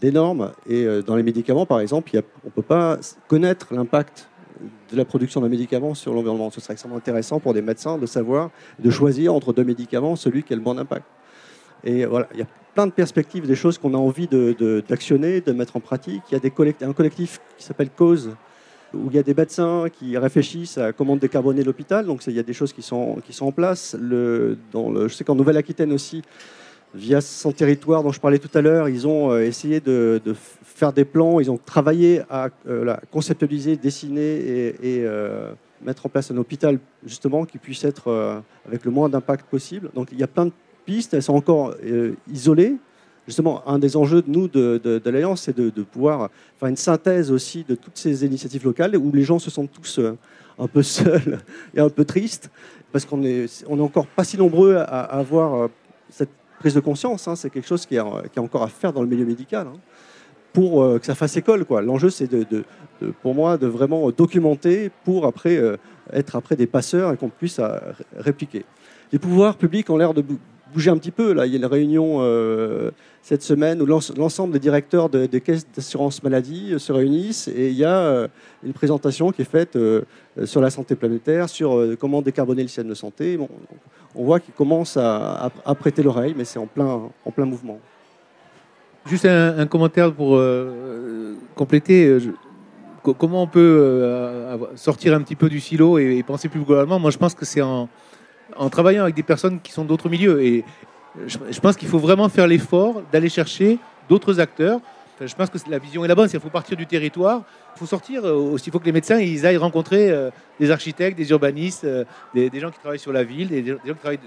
[0.00, 0.52] d'énorme.
[0.68, 3.74] Et euh, dans les médicaments, par exemple, il y a- on ne peut pas connaître
[3.74, 4.28] l'impact
[4.92, 6.50] de la production d'un médicament sur l'environnement.
[6.50, 10.44] Ce serait extrêmement intéressant pour des médecins de savoir, de choisir entre deux médicaments celui
[10.44, 11.04] qui a le bon impact.
[11.84, 14.82] Et voilà, il y a plein de perspectives, des choses qu'on a envie de- de-
[14.86, 16.22] d'actionner, de, mettre en pratique.
[16.30, 18.30] Il y a un collectif qui s'appelle Cause,
[18.94, 22.06] où il y a des médecins qui réfléchissent à comment décarboner l'hôpital.
[22.06, 23.96] Donc il y a des choses qui sont, qui sont en place.
[24.00, 26.22] Je sais qu'en Nouvelle-Aquitaine aussi,
[26.94, 30.34] via son territoire dont je parlais tout à l'heure, ils ont euh, essayé de, de
[30.62, 35.52] faire des plans, ils ont travaillé à euh, conceptualiser, dessiner et, euh,
[35.82, 39.90] mettre en place un hôpital justement qui puisse être avec le moins d'impact possible.
[39.94, 40.52] Donc il y a plein de
[41.12, 42.76] elles sont encore euh, isolées.
[43.26, 47.64] Justement, un des enjeux de nous de, l'Alliance, c'est de, pouvoir faire une synthèse aussi
[47.68, 50.16] de toutes ces initiatives locales où les gens se sentent tous euh,
[50.58, 51.38] un peu seuls
[51.74, 52.50] et un peu tristes
[52.90, 55.68] parce qu'on est, on est encore pas si nombreux à, avoir euh,
[56.08, 57.28] cette prise de conscience.
[57.28, 57.36] hein.
[57.36, 59.78] c'est quelque chose qui est, qui est encore à faire dans le milieu médical hein,
[60.54, 61.64] pour que ça fasse école.
[61.84, 62.64] L'enjeu, c'est de,
[63.22, 65.62] pour moi de vraiment documenter pour après
[66.12, 67.60] être après des passeurs et qu'on puisse
[68.16, 68.64] répliquer.
[69.12, 70.24] Les pouvoirs publics ont l'air de
[70.72, 71.32] bouger un petit peu.
[71.32, 72.90] Là, il y a une réunion euh,
[73.22, 77.48] cette semaine où l'ens- l'ensemble des directeurs de- des caisses d'assurance maladie euh, se réunissent
[77.48, 78.28] et il y a euh,
[78.62, 79.78] une présentation qui est faite
[80.44, 83.36] sur la santé planétaire, sur comment décarboner le système de santé.
[83.36, 83.48] Bon,
[84.14, 87.78] on voit qu'ils commencent à, prêter l'oreille, mais c'est en plein, en plein mouvement.
[89.06, 90.40] Juste un, commentaire pour
[91.54, 92.18] compléter.
[93.02, 96.98] comment on peut sortir un petit peu du silo et penser plus globalement?
[96.98, 97.88] Moi, je pense que c'est en,
[98.56, 100.42] en travaillant avec des personnes qui sont d'autres milieux.
[100.42, 100.64] Et
[101.26, 103.78] je, pense qu'il faut vraiment faire l'effort d'aller chercher
[104.08, 104.80] d'autres acteurs.
[105.20, 106.28] Je pense que la vision est la bonne.
[106.32, 107.42] Il faut partir du territoire.
[107.74, 108.68] Il faut sortir euh, aussi.
[108.68, 110.30] Il faut que les médecins aillent rencontrer euh,
[110.60, 113.94] des architectes, des urbanistes, euh, des, gens qui travaillent sur la ville, des, gens qui
[113.94, 114.20] travaillent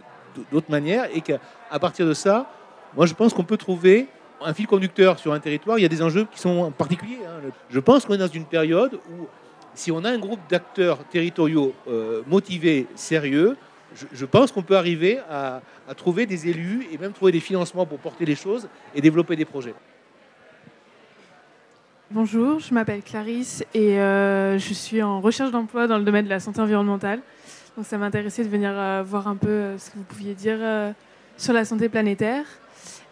[0.51, 1.07] d'autres manières.
[1.13, 1.39] Et qu'à
[1.80, 2.51] partir de ça,
[2.95, 4.07] moi, je pense qu'on peut trouver
[4.43, 7.19] un fil conducteur sur un territoire, il y a des enjeux qui sont particuliers.
[7.28, 7.51] hein.
[7.69, 9.28] Je pense qu'on est dans une période où,
[9.76, 11.74] si on a un groupe d'acteurs territoriaux
[12.28, 13.55] motivés, sérieux,
[14.13, 15.61] je, pense qu'on peut arriver à,
[15.95, 19.45] trouver des élus et même trouver des financements pour porter les choses et développer des
[19.45, 19.73] projets.
[22.09, 26.29] Bonjour, je m'appelle Clarisse et euh, je suis en recherche d'emploi dans le domaine de
[26.29, 27.21] la santé environnementale.
[27.77, 30.59] Donc ça m'intéressait de venir euh, voir un peu euh, ce que vous pouviez dire
[31.37, 32.45] sur la santé planétaire.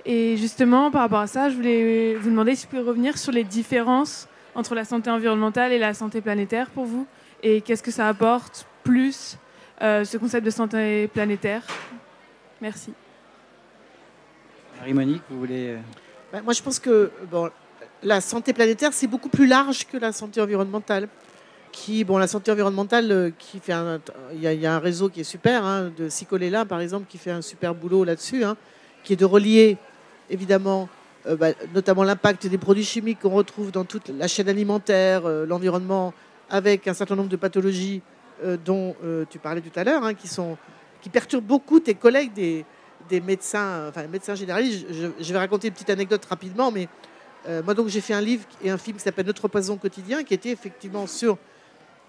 [0.06, 3.32] Et justement, par rapport à ça, je voulais vous demander si vous pouvez revenir sur
[3.32, 7.06] les différences entre la santé environnementale et la santé planétaire pour vous
[7.44, 9.38] et qu'est-ce que ça apporte plus
[9.82, 11.64] euh, ce concept de santé planétaire.
[12.62, 12.94] Merci.
[14.80, 15.70] Marie-Monique, vous voulez.
[15.70, 15.78] euh,
[16.32, 17.50] Ben, moi, je pense que bon,
[18.04, 21.08] la santé planétaire, c'est beaucoup plus large que la santé environnementale.
[21.72, 24.02] Qui, bon, la santé environnementale, euh, qui fait un,
[24.34, 26.82] il y, a- il y a un réseau qui est super, hein, de Sicolela, par
[26.82, 28.58] exemple, qui fait un super boulot là-dessus, hein,
[29.04, 29.78] qui est de relier,
[30.32, 30.90] évidemment,
[31.28, 35.46] euh, bah, notamment l'impact des produits chimiques qu'on retrouve dans toute la chaîne alimentaire, euh,
[35.46, 36.12] l'environnement,
[36.50, 38.02] avec un certain nombre de pathologies
[38.44, 40.58] euh, dont euh, tu parlais tout à l'heure, hein, qui, sont,
[41.02, 42.66] qui perturbent beaucoup tes collègues des,
[43.10, 44.86] des médecins, enfin les médecins généralistes.
[44.92, 46.88] Je, vais raconter une petite anecdote rapidement, mais
[47.48, 50.24] euh, moi donc j'ai fait un livre et un film qui s'appelle Notre poison quotidien,
[50.24, 51.38] qui était effectivement sur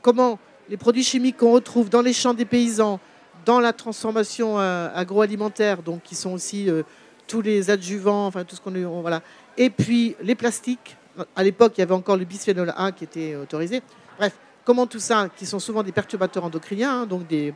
[0.02, 3.00] comment les produits chimiques qu'on retrouve dans les champs des paysans,
[3.44, 6.82] dans la transformation euh, agroalimentaire, donc qui sont aussi euh,
[7.26, 9.22] tous les adjuvants, enfin tout ce qu'on on- voilà,
[9.56, 10.96] et puis les plastiques,
[11.36, 13.82] À l'époque, il y avait encore le bisphénol A qui était autorisé.
[14.16, 14.32] Bref,
[14.64, 17.54] comment tout ça, qui sont souvent des perturbateurs endocriniens, hein, donc des,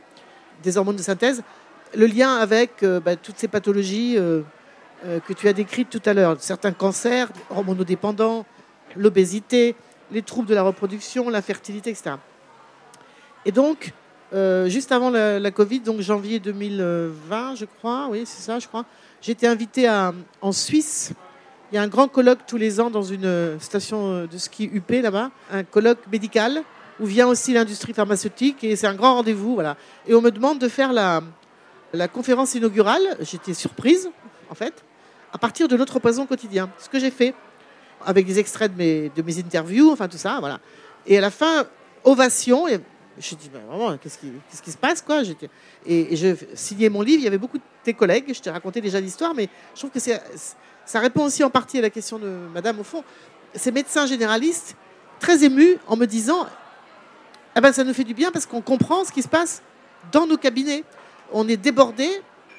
[0.75, 1.43] hormones de synthèse,
[1.95, 4.41] le lien avec euh, bah, toutes ces pathologies euh,
[5.05, 8.45] euh, que tu as décrites tout à l'heure, certains cancers hormonodépendants,
[8.95, 9.75] l'obésité,
[10.11, 12.15] les troubles de la reproduction, la fertilité, etc.
[13.45, 13.93] Et donc,
[14.67, 18.85] juste avant la, Covid, donc janvier 2020, je crois, oui, c'est ça, je crois,
[19.27, 19.89] été invitée
[20.41, 21.13] en Suisse.
[21.71, 24.89] Il y a un grand colloque tous les ans dans une station de ski UP
[24.89, 26.63] là-bas, un colloque médical
[26.99, 29.55] où vient aussi l'industrie pharmaceutique et c'est un grand rendez-vous.
[29.55, 29.77] Voilà.
[30.07, 31.21] Et on me demande de faire la,
[32.07, 33.01] conférence inaugurale.
[33.21, 34.09] J'étais surprise,
[34.49, 34.83] en fait,
[35.33, 36.69] à partir de notre poison quotidien.
[36.77, 37.33] Ce que j'ai fait
[38.05, 38.77] avec des extraits de
[39.23, 40.59] mes, interviews, enfin tout ça, voilà.
[41.07, 41.65] Et à la fin,
[42.03, 42.67] ovation.
[42.67, 42.79] Et
[43.19, 45.21] je dis, vraiment, qu'est-ce qui, qu'est-ce qui se passe, quoi?
[45.85, 47.21] Et, et, je signais mon livre.
[47.21, 48.33] Il y avait beaucoup de tes collègues.
[48.33, 51.81] Je t'ai raconté déjà l'histoire, mais je trouve que ça répond aussi en partie à
[51.81, 53.03] la question de Madame, au fond.
[53.53, 54.75] Ces médecins généralistes,
[55.19, 56.45] très émus, en me disant,
[57.55, 59.61] eh ben, ça nous fait du bien parce qu'on comprend ce qui se passe
[60.11, 60.83] dans nos cabinets.
[61.31, 62.09] On est débordé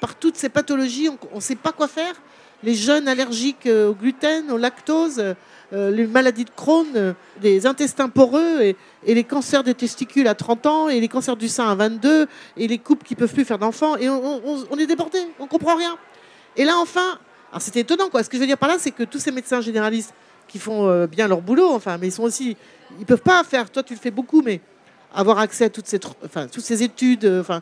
[0.01, 2.13] par toutes ces pathologies, on ne sait pas quoi faire.
[2.63, 5.35] Les jeunes allergiques euh, au gluten, au lactose,
[5.73, 8.75] euh, les maladies de Crohn, euh, les intestins poreux et,
[9.05, 12.25] les cancers des testicules à 30 ans et les cancers du sein à 22
[12.57, 13.95] et les couples qui peuvent plus faire d'enfants.
[13.97, 15.95] Et on, est débordé, on comprend rien.
[16.55, 17.19] Et là, enfin,
[17.59, 18.23] c'était étonnant quoi.
[18.23, 20.13] Ce que je veux dire par là, c'est que tous ces médecins généralistes
[20.47, 22.57] qui font bien leur boulot, enfin, mais ils sont aussi,
[22.99, 23.69] ils peuvent pas faire.
[23.69, 24.61] Toi, tu le fais beaucoup, mais
[25.13, 27.25] avoir accès à toutes ces, études.
[27.25, 27.61] Euh, enfin,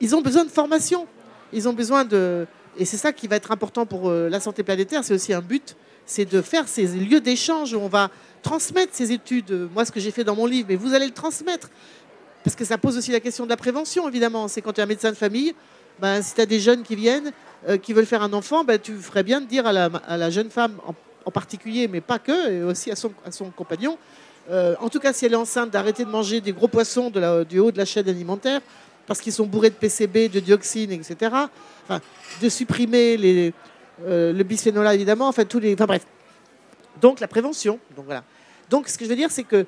[0.00, 1.06] ils ont besoin de formation.
[1.52, 2.46] Ils ont besoin de.
[2.76, 5.04] Et c'est ça qui va être important pour euh, la santé planétaire.
[5.04, 5.76] C'est aussi un but
[6.08, 8.10] c'est de faire ces lieux d'échange où on va
[8.42, 9.68] transmettre ces études.
[9.74, 11.68] Moi, ce que j'ai fait dans mon livre, mais vous allez le transmettre.
[12.42, 14.48] Parce que ça pose aussi la question de la prévention, évidemment.
[14.48, 15.54] C'est quand tu es un médecin de famille,
[16.00, 17.30] ben, si tu as des jeunes qui viennent,
[17.68, 19.72] euh, qui veulent faire un enfant, ben, tu ferais bien de dire à
[20.16, 23.98] la, jeune femme en, particulier, mais pas que, et aussi à son compagnon,
[24.50, 27.58] euh, en tout cas, si elle est enceinte, d'arrêter de manger des gros poissons du
[27.58, 28.60] haut de la chaîne alimentaire,
[29.06, 31.34] parce qu'ils sont bourrés de PCB, de dioxine, etc.
[31.84, 32.00] Enfin,
[32.40, 33.52] de supprimer
[34.06, 35.28] euh, le bisphénol A, évidemment.
[35.28, 35.74] Enfin, tous les.
[35.74, 36.06] Enfin, bref.
[37.00, 37.78] Donc, la prévention.
[37.96, 38.24] Donc, voilà.
[38.70, 39.66] Donc, ce que je veux dire, c'est qu'il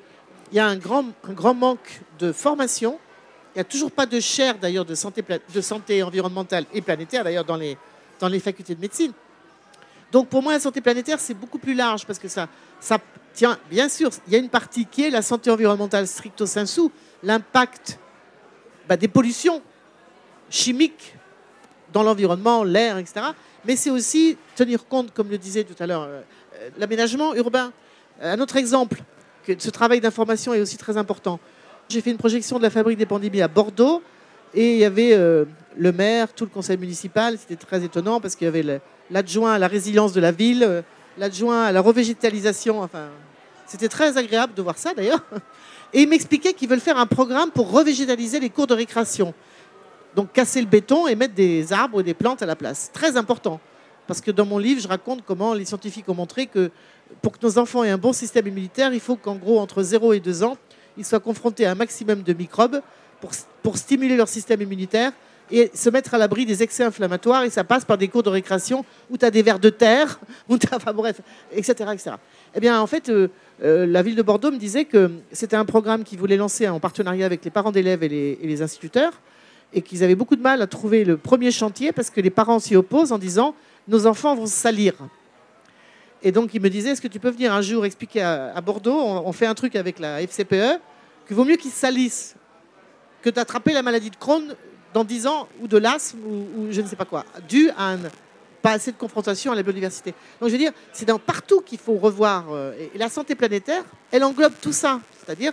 [0.53, 2.99] y a un grand, un grand manque de formation.
[3.55, 5.24] Il n'y a toujours pas de chaire, d'ailleurs, de santé,
[5.55, 7.76] de santé environnementale et planétaire, d'ailleurs, dans les,
[8.18, 9.12] dans les facultés de médecine.
[10.12, 12.49] Donc, pour moi, la santé planétaire, c'est beaucoup plus large parce que ça,
[12.81, 12.99] ça,
[13.33, 16.83] Tiens, bien sûr, il y a une partie qui est la santé environnementale stricto sensu,
[17.22, 17.99] l'impact
[18.89, 19.62] bah, des pollutions
[20.51, 21.14] chimiques
[21.93, 23.26] dans l'environnement, l'air, etc.
[23.64, 26.20] Mais c'est aussi tenir compte, comme le disait tout à l'heure, euh,
[26.57, 27.72] euh, l'aménagement urbain.
[28.22, 29.03] Euh, un autre exemple,
[29.45, 31.41] que ce travail d'information est aussi très important.
[31.89, 34.03] J'ai fait une projection de la fabrique des pandémies à Bordeaux
[34.55, 35.16] et il y avait
[35.76, 37.37] le maire, tout le conseil municipal.
[37.37, 40.85] C'était très étonnant parce qu'il y avait l'adjoint à la résilience de la ville,
[41.18, 42.80] l'adjoint à la revégétalisation.
[42.82, 43.08] Enfin,
[43.66, 45.22] c'était très agréable de voir ça d'ailleurs.
[45.92, 49.34] Et il m'expliquait qu'ils veulent faire un programme pour revégétaliser les cours de récréation.
[50.14, 52.90] Donc casser le béton et mettre des arbres et des plantes à la place.
[52.92, 53.61] Très important.
[54.06, 56.70] Parce que dans mon livre, je raconte comment les scientifiques ont montré que
[57.22, 60.12] pour que nos enfants aient un bon système immunitaire, il faut qu'en gros, entre 0
[60.12, 60.56] et 2 ans,
[60.96, 62.82] ils soient confrontés à un maximum de microbes
[63.20, 63.30] pour,
[63.62, 65.12] pour stimuler leur système immunitaire
[65.51, 67.44] et se mettre à l'abri des excès inflammatoires.
[67.44, 70.20] Et ça passe par des cours de récréation où tu as des vers de terre,
[70.48, 71.20] où tu enfin bref,
[71.53, 71.90] etc.
[71.92, 72.11] etc.
[72.55, 73.28] Eh bien, en fait, euh,
[73.62, 76.80] euh, la ville de Bordeaux me disait que c'était un programme qu'ils voulaient lancer en
[76.80, 79.12] partenariat avec les parents d'élèves et les, instituteurs,
[79.72, 82.59] et qu'ils avaient beaucoup de mal à trouver le premier chantier parce que les parents
[82.59, 83.55] s'y opposent en disant
[83.86, 84.94] nos enfants vont se salir.
[86.22, 88.98] Et donc, ils me disaient est-ce que tu peux venir un jour expliquer à, Bordeaux
[89.01, 90.80] on, fait un truc avec la FCPE
[91.26, 92.34] qu'il vaut mieux qu'ils se salissent
[93.22, 94.55] que d'attraper la maladie de Crohn
[94.93, 97.99] dans 10 ans, ou de l'asthme, ou, je ne sais pas quoi, dû à un,
[98.61, 100.14] pas assez de confrontation à la biodiversité.
[100.41, 102.47] Donc je veux dire, c'est dans partout qu'il faut revoir.
[102.51, 105.01] Euh, et, la santé planétaire, elle englobe tout ça.
[105.18, 105.53] C'est-à-dire,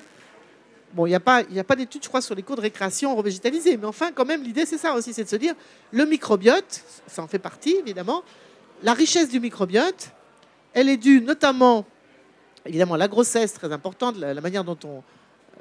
[0.93, 3.15] bon, il n'y a pas, a pas d'études, je crois, sur les cours de récréation
[3.15, 5.53] revégétalisés, mais enfin, quand même, l'idée, c'est ça aussi, c'est de se dire,
[5.91, 8.23] le microbiote, ça en fait partie, évidemment,
[8.83, 10.11] la richesse du microbiote,
[10.73, 11.85] elle est due notamment,
[12.65, 15.03] évidemment, à la grossesse, très importante, la, manière dont on,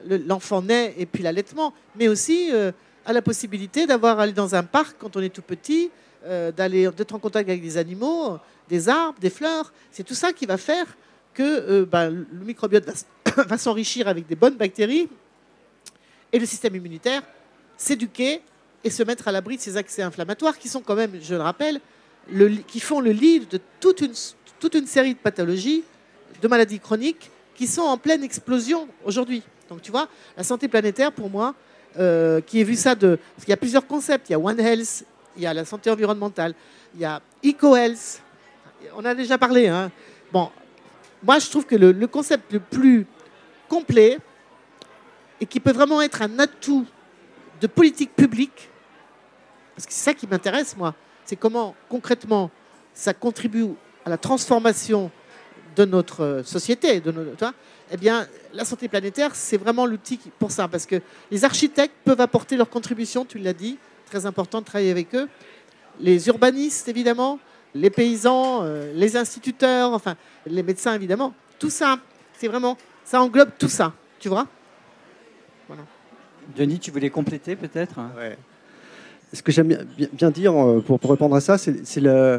[0.09, 2.51] l'enfant naît, et puis l'allaitement, mais aussi...
[2.53, 2.73] Euh,
[3.07, 5.91] à la possibilité d'avoir aller dans un parc quand on est tout petit,
[6.27, 8.39] euh, d'aller d'être en contact avec des animaux,
[8.69, 9.73] des arbres, des fleurs.
[9.93, 10.87] C'est tout ça qui va faire
[11.33, 12.85] que euh, ben, le microbiote
[13.37, 15.09] va, s'enrichir avec des bonnes bactéries
[16.33, 17.23] et le système immunitaire
[17.77, 18.41] s'éduquer
[18.83, 21.43] et se mettre à l'abri de ces accès inflammatoires qui sont quand même, je le
[21.43, 21.81] rappelle,
[22.31, 24.15] le, qui font le lit de toute une,
[24.59, 25.85] toute une série de pathologies,
[26.43, 29.43] de maladies chroniques qui sont en pleine explosion aujourd'hui.
[29.69, 31.55] Donc tu vois, la santé planétaire, pour moi,
[31.99, 33.19] euh, qui ait vu ça de...
[33.35, 34.29] Parce qu'il y a plusieurs concepts.
[34.29, 35.05] Il y a One Health,
[35.37, 36.55] il y a la santé environnementale,
[36.95, 38.23] il y a Eco Health.
[38.97, 39.69] On a déjà parlé.
[39.69, 39.91] Hein.
[40.33, 40.51] Bon,
[41.23, 43.07] moi, je trouve que le concept le plus
[43.69, 44.19] complet
[45.41, 46.87] et qui peut vraiment être un atout
[47.61, 48.71] de politique publique,
[49.75, 50.95] parce que c'est ça qui m'intéresse, moi,
[51.25, 52.51] c'est comment concrètement
[52.95, 53.69] ça contribue
[54.05, 55.11] à la transformation
[55.77, 57.55] de notre euh, société, de notre, tu vois,
[57.93, 60.97] eh bien, la santé planétaire, c'est vraiment l'outil pour ça, parce que
[61.31, 65.29] les architectes peuvent apporter leur contribution, tu l'as dit, très important de travailler avec eux,
[66.01, 67.39] les urbanistes, évidemment,
[67.75, 70.17] les paysans, euh, les instituteurs, enfin,
[70.47, 71.99] les médecins, évidemment, tout ça,
[72.39, 74.47] c'est vraiment, ça englobe tout ça, tu vois.
[76.57, 77.99] Denis, tu voulais compléter peut-être?
[79.33, 79.77] Ce que j'aime
[80.13, 82.39] bien, dire euh, pour, pour répondre à ça, c'est le-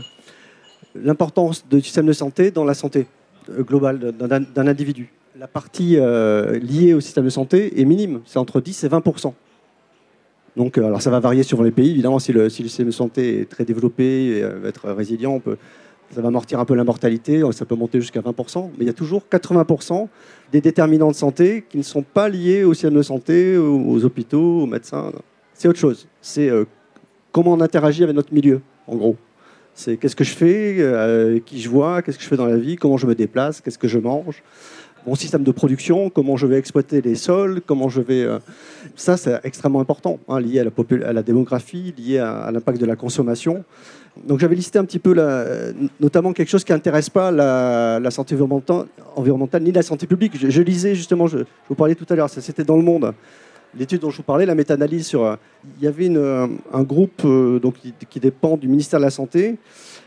[0.95, 3.07] l'importance du système de santé dans la santé
[3.59, 5.09] globale d'un- individu.
[5.39, 9.33] La partie euh, liée au système de santé est minime, c'est entre 10 et 20%
[10.55, 11.91] Donc, euh, alors ça va varier suivant les pays.
[11.91, 15.39] Évidemment, si le, système de santé est très développé et euh, va être résilient,
[16.11, 18.89] ça va amortir un peu la mortalité, ça peut monter jusqu'à 20% Mais il y
[18.89, 20.07] a toujours 80%
[20.51, 24.05] des déterminants de santé qui ne sont pas liés au système de santé, aux, aux
[24.05, 25.11] hôpitaux, aux médecins.
[25.53, 26.07] C'est autre chose.
[26.21, 26.65] C'est euh,
[27.31, 29.17] comment on interagit avec notre milieu, en gros.
[29.77, 32.57] C'est qu'est-ce que je fais, euh, qui je vois, qu'est-ce que je fais dans la
[32.57, 34.41] vie, comment je me déplace, qu'est-ce que je mange,
[35.05, 38.23] mon système de production, comment je vais exploiter les sols, comment je vais.
[38.23, 38.39] euh,
[38.95, 40.71] Ça, c'est extrêmement important, hein, lié à la,
[41.07, 43.63] à la démographie, lié à, l'impact de la consommation.
[44.25, 45.13] Donc j'avais listé un petit peu,
[45.99, 48.35] notamment quelque chose qui n'intéresse pas la, santé
[49.15, 50.33] environnementale, ni la santé publique.
[50.49, 53.13] Je, lisais justement, je, je vous parlais tout à l'heure, c'était dans le monde.
[53.77, 55.23] L'étude dont je vous parlais, la méta-analyse sur.
[55.23, 55.35] euh,
[55.77, 57.75] Il y avait une, euh, un groupe euh, donc,
[58.09, 59.57] qui, dépend du ministère de la Santé,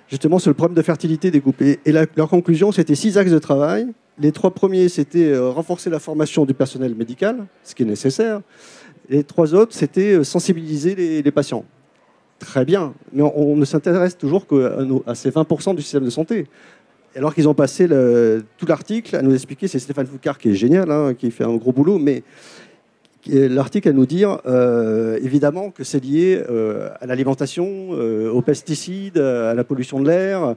[0.09, 1.63] justement sur le problème de fertilité des groupes.
[1.63, 1.79] Et,
[2.17, 3.87] leur conclusion, c'était six axes de travail.
[4.19, 8.41] Les trois premiers, c'était renforcer la formation du personnel médical, ce qui est nécessaire.
[9.09, 11.65] Les trois autres, c'était sensibiliser les, patients.
[12.39, 16.47] Très bien, mais on, ne s'intéresse toujours qu'à ces 20% du système de santé.
[17.17, 20.91] Alors qu'ils ont passé tout l'article à nous expliquer, c'est Stéphane Foucard qui est génial,
[20.91, 22.23] hein, qui fait un gros boulot, mais
[23.27, 29.19] l'article à nous dire euh, évidemment que c'est lié euh, à l'alimentation, euh, aux pesticides,
[29.19, 30.55] à la pollution de l'air,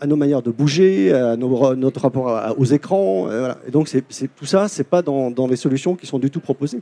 [0.00, 3.28] à nos manières de bouger, à notre rapport aux écrans.
[3.66, 4.04] Et donc c'est,
[4.34, 6.80] tout ça, c'est pas dans, les solutions qui sont du tout proposées.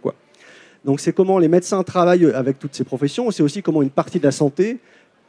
[0.85, 4.19] Donc c'est comment les médecins travaillent avec toutes ces professions, c'est aussi comment une partie
[4.19, 4.79] de la santé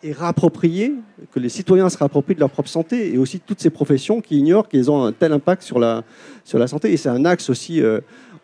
[0.01, 0.93] est réappropriée,
[1.32, 4.38] que les citoyens se réapproprient de leur propre santé, et aussi toutes ces professions qui
[4.38, 6.04] ignorent qu'ils ont un tel impact sur la,
[6.68, 6.91] santé.
[6.91, 7.82] Et c'est un axe aussi,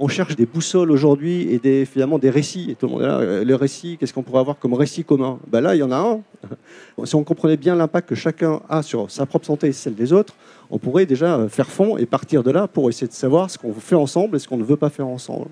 [0.02, 2.72] on cherche des boussoles aujourd'hui et des, finalement des récits.
[2.72, 5.40] Et tout le monde là, euh, récit, qu'est-ce qu'on pourrait avoir comme récit commun?
[5.48, 6.22] Ben Là, il y en a un.
[7.06, 10.14] si on comprenait bien l'impact que chacun a sur sa propre santé et celle des
[10.14, 10.36] autres,
[10.72, 13.58] on pourrait déjà euh, faire fond et partir de là pour essayer de savoir ce
[13.58, 15.50] qu'on fait ensemble et ce qu'on ne veut pas faire ensemble.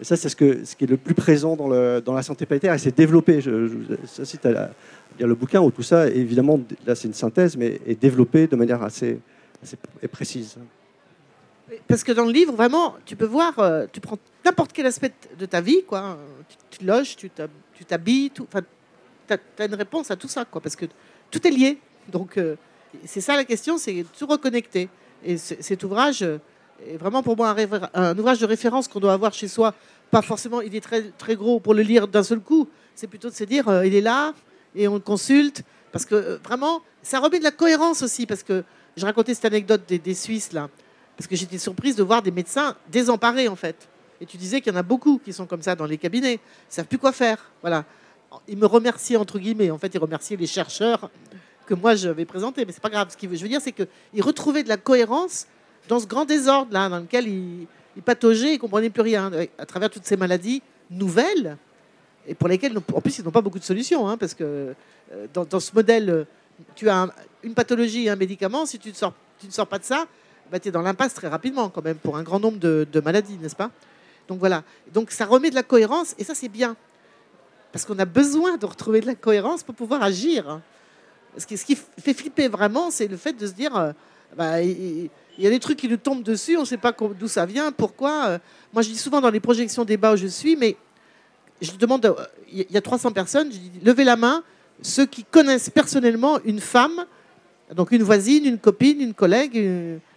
[0.00, 0.44] Et ça, c'est ce, qui
[0.84, 3.40] est le plus présent dans, la santé planétaire et c'est développé.
[3.40, 4.48] Je, je
[5.18, 8.54] lire le bouquin où tout ça, évidemment, là c'est une synthèse, mais est développé de
[8.54, 9.18] manière assez
[10.12, 10.56] précise.
[11.86, 15.12] Parce que dans le livre, vraiment, tu peux voir, euh, tu prends n'importe quel aspect
[15.38, 16.18] de ta vie, quoi.
[16.48, 18.42] Tu, tu loges, tu t'hab- tu t'habilles, tu
[19.30, 20.60] as, une réponse à tout ça, quoi.
[20.60, 20.86] Parce que
[21.30, 21.78] tout est lié.
[22.08, 22.56] Donc, euh,
[23.04, 24.88] c'est ça la question, c'est tout reconnecter.
[25.24, 27.54] Et cet ouvrage est vraiment pour moi
[27.94, 29.74] un, ouvrage de référence qu'on doit avoir chez soi.
[30.10, 32.68] Pas forcément, il est très, très gros pour le lire d'un seul coup.
[32.94, 34.32] C'est plutôt de se dire, euh, il est là
[34.74, 35.62] et on le consulte.
[35.92, 38.26] Parce que vraiment, ça remet de la cohérence aussi.
[38.26, 38.64] Parce que
[38.96, 40.68] je racontais cette anecdote des, des Suisses, là.
[41.18, 43.76] Parce que j'étais surprise de voir des médecins désemparés, en fait.
[44.20, 46.34] Et tu disais qu'il y en a beaucoup qui sont comme ça dans les cabinets.
[46.34, 47.50] Ils ne savent plus quoi faire.
[47.60, 47.84] Voilà.
[48.48, 49.70] Ils me remerciaient, entre guillemets.
[49.70, 51.10] En fait, ils remerciaient les chercheurs
[51.66, 52.64] que moi, j'avais présentés.
[52.64, 53.08] Mais c'est pas grave.
[53.10, 55.46] Ce que je veux dire, c'est qu'ils retrouvaient de la cohérence
[55.88, 57.66] dans ce grand désordre-là, dans lequel ils,
[57.96, 59.30] ils pataugeaient et ne comprenaient plus rien.
[59.58, 61.56] À travers toutes ces maladies nouvelles,
[62.26, 64.08] et pour lesquelles, en plus, ils n'ont pas beaucoup de solutions.
[64.08, 64.72] hein, parce que
[65.12, 66.26] euh, dans, ce modèle,
[66.76, 67.10] tu as un-
[67.42, 68.66] une pathologie et un médicament.
[68.66, 70.06] Si tu ne sors pas de ça,
[70.50, 73.38] bah, tu es dans l'impasse très rapidement, quand même, pour un grand nombre de, maladies,
[73.40, 73.70] n'est-ce pas?
[74.28, 74.62] Donc voilà.
[74.92, 76.76] Donc ça remet de la cohérence, et ça, c'est bien.
[77.72, 80.60] Parce qu'on a besoin de retrouver de la cohérence pour pouvoir agir.
[81.36, 83.92] Ce qui, fait flipper vraiment, c'est le fait de se dire euh,
[84.36, 87.28] bah, il y a des trucs qui nous tombent dessus, on ne sait pas d'où
[87.28, 88.26] ça vient, pourquoi.
[88.26, 88.38] euh.
[88.72, 90.76] Moi, je dis souvent dans les projections débat où je suis, mais
[91.60, 92.14] je demande, euh,
[92.50, 94.42] il y a 300 personnes, je dis levez la main,
[94.82, 97.04] ceux qui connaissent personnellement une femme,
[97.74, 99.56] donc une voisine, une copine, une collègue,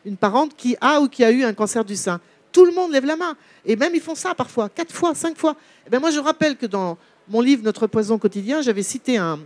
[0.06, 2.20] une, parente qui a ou qui a eu un cancer du sein.
[2.52, 3.36] Tout le monde lève la main.
[3.66, 5.56] Et même ils font ça parfois, quatre fois, cinq fois.
[5.86, 6.98] Eh ben moi, je rappelle que dans
[7.28, 9.40] mon livre Notre poison quotidien, j'avais cité un,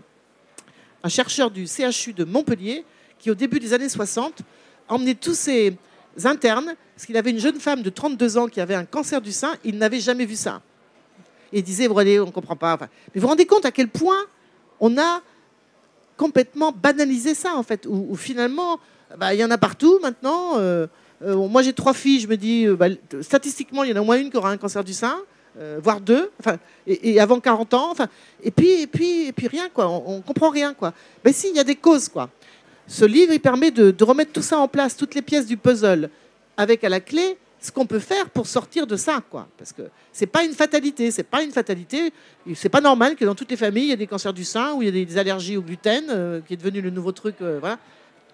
[1.07, 2.83] chercheur du CHU de Montpellier
[3.19, 4.41] qui, au début des années 60,
[4.87, 5.77] emmenait tous ses
[6.23, 9.31] internes, parce qu'il avait une jeune femme de 32 ans qui avait un cancer du
[9.31, 10.61] sein, il n'avait jamais vu ça.
[11.51, 12.77] Il disait, vous voyez, on ne comprend pas.
[12.79, 14.17] Mais vous vous rendez compte à quel point
[14.79, 15.21] on a
[16.17, 18.79] complètement banalisé ça, en fait, où, finalement,
[19.17, 20.57] bah, il y en a partout maintenant.
[20.57, 20.87] Euh,
[21.23, 22.87] euh, moi, j'ai trois filles, je me dis, bah,
[23.21, 25.17] statistiquement, il y en a au moins une qui aura un cancer du sein.
[25.81, 26.31] voire deux,
[26.85, 27.93] et, avant 40 ans,
[28.43, 29.87] et puis, et puis, et puis rien, quoi.
[29.89, 30.93] On, ne comprend rien, quoi.
[31.23, 32.29] Mais si, il y a des causes, quoi.
[32.87, 36.09] Ce livre, il permet de, remettre tout ça en place, toutes les pièces du puzzle,
[36.57, 39.47] avec à la clé ce qu'on peut faire pour sortir de ça, quoi.
[39.57, 39.81] Parce que
[40.13, 42.13] c'est pas une fatalité, c'est pas une fatalité.
[42.53, 44.73] C'est pas normal que dans toutes les familles il y ait des cancers du sein
[44.73, 47.35] ou il y ait des allergies au gluten, euh, qui est devenu le nouveau truc.
[47.41, 47.79] Euh, voilà.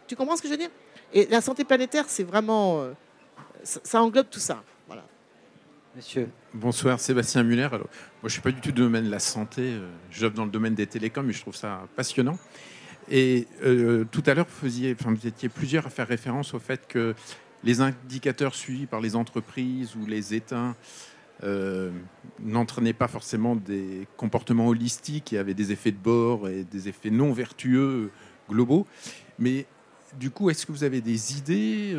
[0.06, 0.70] Tu comprends ce que je veux dire?
[1.14, 2.92] Et la santé planétaire, c'est vraiment, euh,
[3.64, 4.62] ça, englobe tout ça.
[4.86, 5.04] Voilà.
[5.96, 6.28] Monsieur.
[6.54, 7.70] Bonsoir, Sébastien Muller.
[7.72, 7.88] Alors,
[8.22, 9.76] moi, je suis pas du tout du domaine de la santé.
[10.10, 12.38] J'œuvre dans le domaine des télécoms, mais je trouve ça passionnant.
[13.10, 13.48] Et
[14.12, 17.16] tout à l'heure, vous, enfin, vous étiez plusieurs à faire référence au fait que
[17.64, 20.76] les indicateurs suivis par les entreprises ou les États
[21.44, 21.92] euh,
[22.40, 27.10] n'entraînaient pas forcément des comportements holistiques et avaient des effets de bord et des effets
[27.10, 28.12] non vertueux
[28.50, 28.86] globaux.
[29.40, 29.66] Mais
[30.20, 31.96] du coup, est-ce que vous avez des idées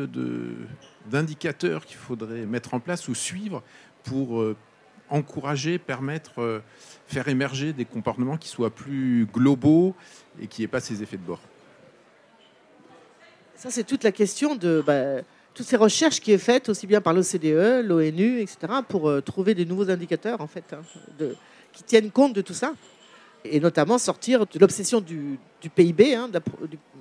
[1.09, 3.63] d'indicateurs qu'il faudrait mettre en place ou suivre
[4.03, 4.55] pour euh,
[5.09, 6.59] encourager, permettre, euh,
[7.07, 9.95] faire émerger des comportements qui soient plus globaux
[10.41, 11.41] et qui n'aient pas ces effets de bord?
[13.55, 14.83] Ça, c'est toute la question de...
[14.85, 15.21] Bah,
[15.53, 19.53] toutes ces recherches qui est faites aussi bien par l'OCDE, l'ONU, etc., pour euh, trouver
[19.53, 20.81] des nouveaux indicateurs en fait, hein,
[21.71, 22.73] qui tiennent compte de tout ça,
[23.45, 25.37] et notamment sortir de l'obsession du,
[25.75, 26.29] PIB, hein,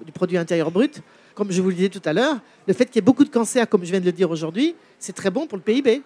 [0.04, 1.00] du, produit intérieur brut.
[1.34, 3.30] Comme je vous le disais tout à l'heure, le fait qu'il y ait beaucoup de
[3.30, 6.02] cancers, comme je viens de le dire aujourd'hui, c'est très bon pour le PIB.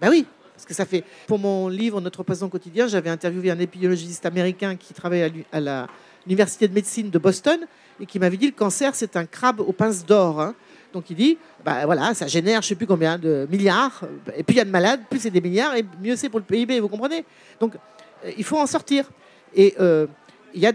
[0.00, 1.04] Ben oui, parce que ça fait.
[1.28, 5.86] Pour mon livre Notre poison quotidien, j'avais interviewé un épidémiologiste américain qui travaille à
[6.26, 7.60] l'université de médecine de Boston
[8.00, 10.40] et qui m'avait dit le cancer, c'est un crabe aux pinces d'or.
[10.40, 10.56] Hein.
[10.92, 14.02] Donc il dit, bah voilà, ça génère je ne sais plus combien de milliards,
[14.36, 16.40] et plus il y a de malades, plus c'est des milliards, et mieux c'est pour
[16.40, 17.24] le PIB, vous comprenez?
[17.60, 17.74] Donc
[18.24, 19.04] euh, il faut en sortir.
[19.54, 20.06] Et euh,
[20.54, 20.72] il y a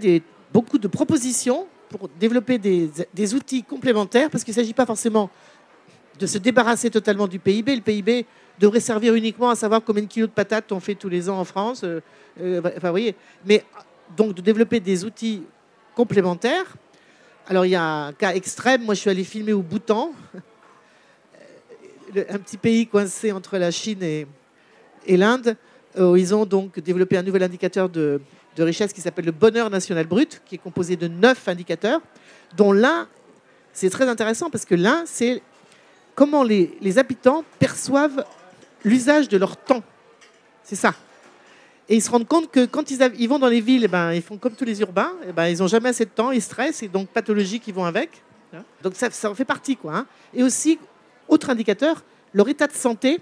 [0.52, 5.30] beaucoup de propositions pour développer des, des outils complémentaires, parce qu'il ne s'agit pas forcément
[6.20, 7.76] de se débarrasser totalement du PIB.
[7.76, 8.26] Le PIB
[8.60, 11.40] devrait servir uniquement à savoir combien de kilos de patates on fait tous les ans
[11.40, 11.84] en France.
[11.84, 12.02] Euh,
[12.60, 13.16] enfin, vous voyez.
[13.46, 13.64] Mais
[14.16, 15.44] donc de développer des outils
[15.96, 16.76] complémentaires
[17.48, 20.14] alors il y a un cas extrême, moi je suis allé filmer au Bhoutan,
[22.16, 24.28] un petit pays coincé entre la Chine et,
[25.08, 25.58] l'Inde.
[25.96, 28.20] Où ils ont donc développé un nouvel indicateur de,
[28.58, 32.02] richesse qui s'appelle le bonheur national brut, qui est composé de neuf indicateurs,
[32.58, 33.08] dont l'un,
[33.74, 35.44] c'est très intéressant parce que l'un, c'est
[36.16, 38.26] comment les, les habitants perçoivent
[38.84, 39.84] l'usage de leur temps.
[40.64, 40.96] C'est ça.
[41.90, 44.22] Et ils se rendent compte que quand ils, vont dans les villes, eh ben, ils
[44.22, 46.82] font comme tous les urbains, eh ben, ils n'ont jamais assez de temps, ils stressent,
[46.82, 48.22] et donc pathologies qui vont avec.
[48.82, 49.76] Donc ça, ça en fait partie.
[49.76, 50.06] Quoi, hein.
[50.34, 50.80] Et aussi,
[51.28, 52.04] autre indicateur,
[52.34, 53.20] leur état de santé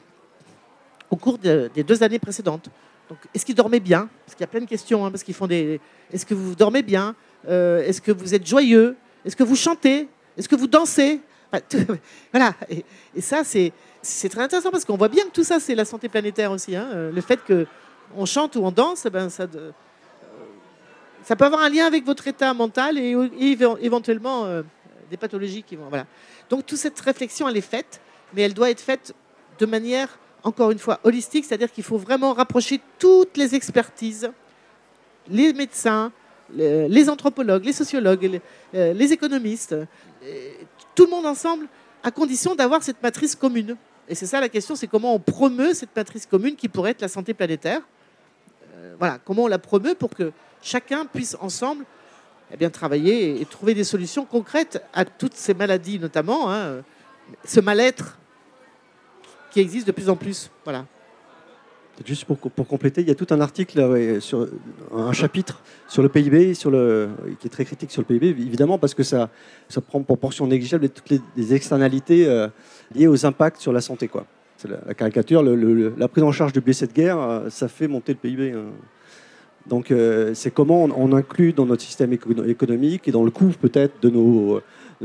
[1.10, 2.70] au cours des deux années précédentes.
[3.12, 4.08] Donc, est-ce qu'ils dormaient bien?
[4.26, 5.82] Parce qu'il y a plein de questions, hein, parce qu'ils font des...
[6.14, 7.14] Est-ce que vous dormez bien?
[7.50, 8.96] Euh, Est-ce que vous êtes joyeux?
[9.26, 10.08] Est-ce que vous chantez?
[10.38, 11.20] Est-ce que vous dansez?
[12.32, 12.54] Voilà.
[12.70, 13.74] Et, ça, c'est,
[14.30, 16.74] très intéressant, parce qu'on voit bien que tout ça, c'est la santé planétaire aussi.
[16.74, 16.88] Hein.
[16.94, 17.68] Euh, le fait que
[18.16, 19.72] on chante ou on danse, eh ben ça, euh,
[21.24, 23.16] ça peut avoir un lien avec votre état mental et,
[23.82, 24.64] éventuellement euh,
[25.10, 25.90] des pathologies qui vont.
[26.50, 28.02] Donc toute cette réflexion, elle est faite,
[28.34, 29.14] mais elle doit être faite
[29.60, 34.32] de manière, encore une fois, holistique, c'est-à-dire qu'il faut vraiment rapprocher toutes les expertises,
[35.28, 36.12] les médecins,
[36.54, 38.42] les, anthropologues, les sociologues, les,
[38.76, 39.76] euh, les économistes,
[40.96, 41.68] tout le monde ensemble,
[42.04, 43.78] à condition d'avoir cette matrice commune.
[44.08, 47.02] Et c'est ça la question, c'est comment on promeut cette matrice commune qui pourrait être
[47.02, 47.82] la santé planétaire
[48.98, 51.86] voilà, comment on la promeut pour que chacun puisse ensemble
[52.54, 56.84] eh bien, travailler et trouver des solutions concrètes à toutes ces maladies, notamment hein,
[57.46, 58.18] ce mal-être
[59.52, 60.50] qui existe de plus en plus.
[60.64, 60.86] Voilà.
[62.06, 64.48] Juste pour, pour, compléter, il y a tout un article, sur,
[64.92, 67.10] un chapitre sur le PIB, sur le,
[67.40, 69.30] qui est très critique sur le PIB, évidemment, parce que ça,
[69.70, 72.48] ça prend proportion négligeable toutes les, externalités euh,
[72.96, 74.08] liées aux impacts sur la santé.
[74.08, 74.26] Quoi
[74.68, 78.20] la, caricature, la prise en charge du blessé de guerre, euh, ça fait monter le
[78.20, 78.52] PIB.
[78.52, 78.66] Hein.
[79.68, 84.02] Donc euh, c'est comment on, inclut dans notre système économique et dans le coût peut-être
[84.02, 84.62] de nos,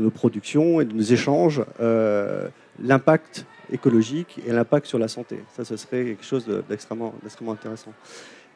[0.09, 2.47] productions et de nos échanges euh,
[2.81, 5.39] l'impact écologique et l'impact sur la santé.
[5.55, 7.13] Ça, ce serait quelque chose d'extrêmement
[7.49, 7.93] intéressant.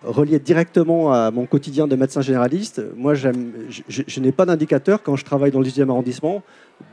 [0.03, 3.29] Relié directement à mon quotidien de médecin généraliste, moi je,
[3.87, 6.41] je n'ai pas d'indicateur quand je travaille dans le 10e arrondissement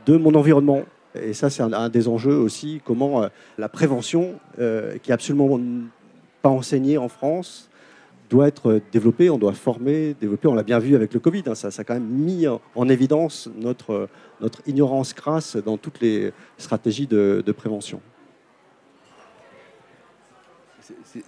[0.05, 0.83] de mon environnement.
[1.15, 5.59] Et ça, c'est un, des enjeux aussi, comment euh, la prévention, euh, qui est absolument
[6.41, 7.69] pas enseignée en France,
[8.29, 10.47] doit être développée, on doit former, développer.
[10.47, 12.89] On l'a bien vu avec le Covid, hein, ça, ça, a quand même mis en
[12.89, 14.07] évidence notre,
[14.39, 18.01] notre ignorance crasse dans toutes les stratégies de, prévention.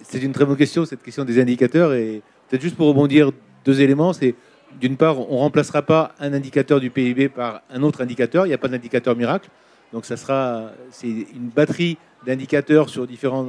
[0.02, 1.92] C'est une très bonne question, cette question des indicateurs.
[1.92, 3.32] Et peut-être juste pour rebondir,
[3.64, 4.12] deux éléments.
[4.12, 4.34] C'est
[4.80, 8.46] d'une part, on ne remplacera pas un indicateur du PIB par un autre indicateur.
[8.46, 9.50] Il n'y a pas d'indicateur miracle.
[9.92, 13.48] Donc, ça sera, c'est une batterie d'indicateurs sur différents,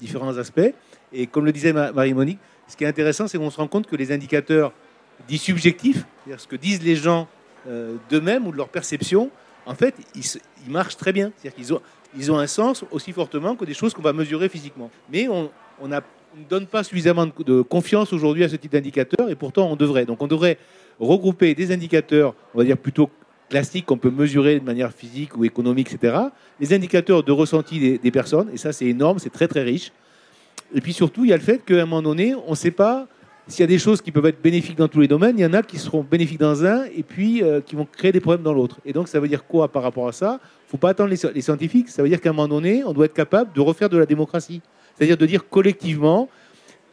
[0.00, 0.72] différents aspects.
[1.12, 2.38] Et comme le disait Marie-Monique,
[2.68, 4.72] ce qui est intéressant, c'est qu'on se rend compte que les indicateurs
[5.28, 7.28] dits subjectifs, c'est-à-dire ce que disent les gens
[7.68, 9.30] euh, d'eux-mêmes ou de leur perception,
[9.66, 11.32] en fait, ils, marchent très bien.
[11.36, 11.80] C'est-à-dire qu'ils ont,
[12.16, 14.90] ils ont un sens aussi fortement que des choses qu'on va mesurer physiquement.
[15.10, 15.50] Mais on,
[15.88, 16.00] ne
[16.48, 20.04] donne pas suffisamment de, confiance aujourd'hui à ce type d'indicateur, et pourtant on devrait.
[20.04, 20.58] Donc on devrait
[20.98, 23.08] regrouper des indicateurs, on va dire plutôt
[23.54, 26.16] classiques qu'on peut mesurer de manière physique ou économique, etc.
[26.58, 29.92] Les indicateurs de ressenti des, personnes, et ça c'est énorme, c'est très très riche.
[30.74, 32.72] Et puis surtout, il y a le fait qu'à un moment donné, on ne sait
[32.72, 33.06] pas
[33.46, 35.46] s'il y a des choses qui peuvent être bénéfiques dans tous les domaines, il y
[35.46, 38.42] en a qui seront bénéfiques dans un et puis euh, qui vont créer des problèmes
[38.42, 38.80] dans l'autre.
[38.84, 40.40] Et donc, ça veut dire quoi par rapport à ça?
[40.40, 41.90] Il ne faut pas attendre les, scientifiques.
[41.90, 44.06] Ça veut dire qu'à un moment donné, on doit être capable de refaire de la
[44.06, 44.62] démocratie.
[44.96, 46.28] C'est-à-dire de dire collectivement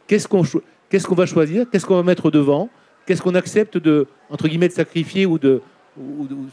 [0.06, 0.44] qu'est-ce qu'on
[0.88, 2.68] qu'est-ce qu'on va choisir, qu'est-ce qu'on va mettre devant,
[3.06, 5.62] qu'est-ce qu'on accepte de, entre guillemets, de sacrifier ou, de,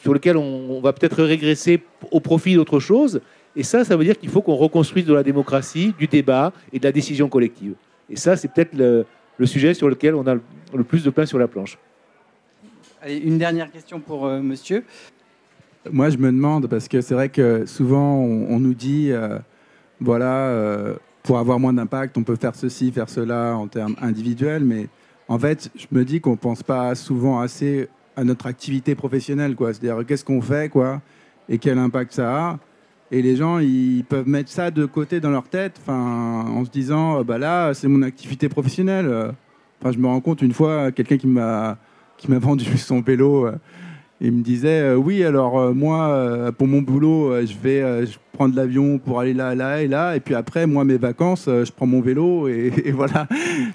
[0.02, 1.82] sur lequel on, on va peut-être régresser
[2.12, 3.22] au profit d'autre chose.
[3.56, 6.80] Et ça, ça veut dire qu'il faut qu'on reconstruise de la démocratie, du débat et
[6.80, 7.74] de la décision collective.
[8.10, 9.06] Et ça, c'est peut-être le,
[9.38, 11.78] le sujet sur lequel on a le plus de pain sur la planche.
[13.02, 14.84] Allez, une dernière question pour euh, monsieur.
[15.90, 19.40] Moi, je me demande, parce que c'est vrai que souvent, on, nous dit, euh,
[20.02, 24.66] voilà, euh, pour avoir moins d'impact, on peut faire ceci, faire cela en termes individuels,
[24.66, 24.90] mais
[25.30, 27.88] en fait, je me dis qu'on ne pense pas souvent assez
[28.20, 29.74] à notre activité professionnelle, quoi.
[29.74, 31.02] C'est-à-dire, qu'est-ce qu'on fait, quoi,
[31.48, 32.60] et quel impact ça a.
[33.12, 37.20] Et les gens, ils peuvent mettre ça de côté dans leur tête, en se disant,
[37.20, 39.34] euh, bah là, c'est mon activité professionnelle.
[39.82, 41.78] Enfin, je me rends compte une fois, quelqu'un qui m'a
[42.20, 43.56] qui m'a vendu son vélo, euh,
[44.22, 49.20] il me disait, euh, oui, alors moi, pour mon boulot, je vais prendre l'avion pour
[49.20, 52.48] aller là, là et là, et puis après, moi, mes vacances, je prends mon vélo
[52.48, 53.28] et, voilà.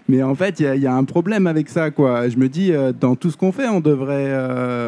[0.09, 2.29] Mais en fait, il y, a un problème avec ça, quoi.
[2.29, 4.33] Je me dis, dans tout ce qu'on fait, on devrait,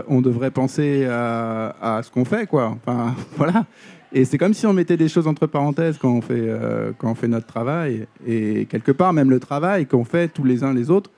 [0.08, 2.76] on devrait penser à, à ce qu'on fait, quoi.
[2.84, 3.64] Enfin, voilà.
[4.12, 7.10] Et c'est comme si on mettait des choses entre parenthèses quand on fait, euh, quand
[7.10, 8.06] on fait notre travail.
[8.26, 11.10] Et quelque part, même le travail qu'on fait tous les uns les autres,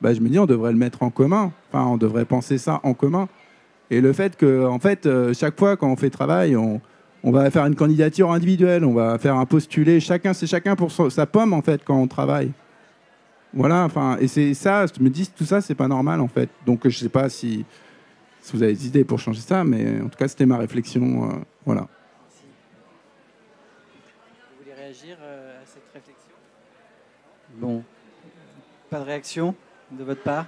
[0.00, 1.52] bah, je me dis, on devrait le mettre en commun.
[1.72, 3.28] Enfin, on devrait penser ça en commun.
[3.90, 6.80] Et le fait que, en fait, euh, chaque fois quand on fait travail, on,
[7.22, 10.00] on, va faire une candidature individuelle, on va faire un postulé.
[10.00, 12.52] Chacun, c'est chacun pour sa pomme, en fait, quand on travaille.
[13.52, 16.48] Voilà, enfin, et c'est ça, je me dis, tout ça, c'est pas normal, en fait.
[16.66, 17.64] Donc, je sais pas si,
[18.40, 21.30] si vous avez des idées pour changer ça, mais en tout cas, c'était ma réflexion.
[21.30, 21.86] Euh, voilà.
[25.20, 26.34] Euh, à cette réflexion?
[27.56, 27.82] Bon,
[28.88, 29.54] pas de réaction
[29.90, 30.46] de votre part?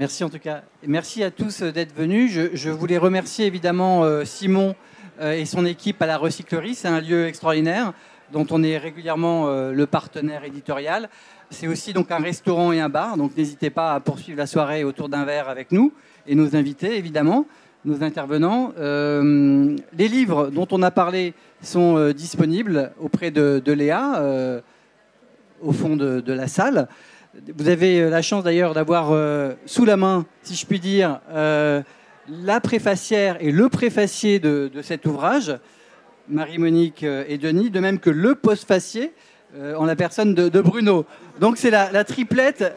[0.00, 0.62] Merci en tout cas.
[0.86, 2.32] Merci à tous d'être venus.
[2.54, 4.74] Je, voulais remercier évidemment euh, Simon
[5.20, 6.74] euh, et son équipe à la recyclerie.
[6.74, 7.92] C'est un lieu extraordinaire
[8.32, 11.10] dont on est régulièrement le partenaire éditorial.
[11.50, 14.84] C'est aussi donc un restaurant et un bar, donc n'hésitez pas à poursuivre la soirée
[14.84, 15.92] autour d'un verre avec nous
[16.26, 17.46] et nos invités évidemment
[17.84, 18.72] nos intervenants.
[18.78, 24.60] Euh, les livres dont on a parlé sont euh, disponibles auprès de, Léa, euh,
[25.60, 26.88] au fond de, la salle.
[27.56, 29.12] Vous avez la chance d'ailleurs d'avoir
[29.66, 35.56] sous la main, si je puis dire, la préfacière et le préfacier de, cet ouvrage,
[36.28, 39.12] Marie-Monique et Denis, de même que le postfacier
[39.76, 41.06] en la personne de, Bruno.
[41.40, 42.74] Donc c'est la, triplette.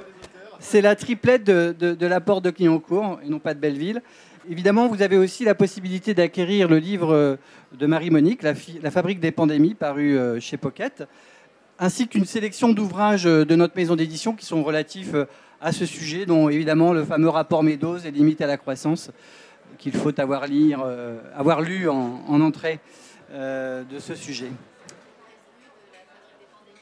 [0.60, 4.02] C'est la triplette de, la porte de Clignancourt et non pas de Belleville.
[4.50, 7.36] Évidemment, vous avez aussi la possibilité d'acquérir le livre euh,
[7.78, 8.54] de Marie-Monique, la,
[8.92, 11.08] fabrique des pandémies, paru euh, chez Pocket,
[11.84, 15.16] ainsi qu'une sélection d'ouvrages euh, de notre maison d'édition qui sont relatifs
[15.62, 19.12] à ce sujet, dont évidemment le fameux rapport Meadows et limites à la croissance,
[19.78, 20.86] qu'il faut avoir, lire,
[21.36, 22.80] avoir lu en, entrée
[23.32, 24.52] de ce sujet.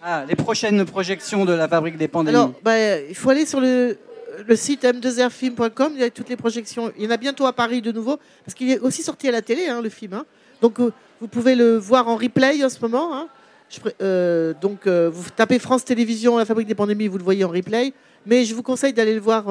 [0.03, 2.35] Ah, les prochaines projections de la fabrique des pandémies.
[2.35, 3.97] Alors, bah, il faut aller sur le,
[4.55, 6.91] site m2rfilm.com, il y a toutes les projections.
[6.97, 9.31] Il y en a bientôt à Paris de nouveau, parce qu'il est aussi sorti à
[9.31, 10.13] la télé, hein, le film.
[10.13, 10.25] Hein.
[10.59, 13.15] Donc euh, vous pouvez le voir en replay en ce moment.
[13.15, 13.27] Hein.
[14.01, 17.49] Euh, donc euh, vous tapez France Télévisions, la fabrique des pandémies, vous le voyez en
[17.49, 17.93] replay.
[18.25, 19.45] Mais je vous conseille d'aller le voir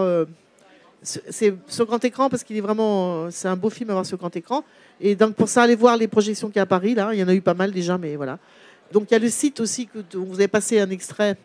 [1.02, 4.18] c'est sur grand écran parce qu'il est vraiment c'est un beau film à voir sur
[4.18, 4.64] grand écran.
[5.00, 6.94] Et donc pour ça, allez voir les projections qu'il y a à Paris.
[6.94, 8.38] Là, il y en a eu pas mal déjà, mais voilà.
[8.92, 11.36] Donc il y a le site aussi que vous avez passé un extrait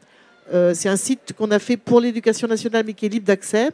[0.54, 3.70] euh, c'est un site qu'on a fait pour l'éducation nationale, mais qui est libre d'accès,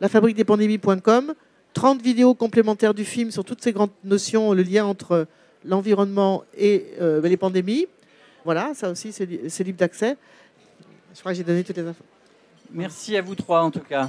[0.00, 1.34] lafabriquedespandémies.com.
[1.74, 5.26] 30 vidéos complémentaires du film sur toutes ces grandes notions, le lien entre
[5.64, 7.86] l'environnement et euh, les pandémies.
[8.46, 10.16] Voilà, ça aussi, c'est libre d'accès.
[11.12, 12.04] Je crois que j'ai donné toutes les infos.
[12.70, 14.06] Merci à vous trois, en tout cas.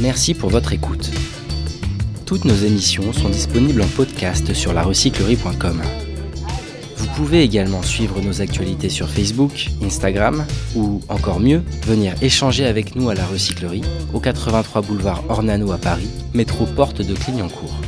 [0.00, 1.10] Merci pour votre écoute.
[2.24, 5.82] Toutes nos émissions sont disponibles en podcast sur larecyclerie.com.
[7.14, 12.96] Vous pouvez également suivre nos actualités sur Facebook, Instagram ou encore mieux, venir échanger avec
[12.96, 13.82] nous à la recyclerie
[14.12, 17.78] au 83 boulevard Ornano à Paris, métro porte de Clignancourt.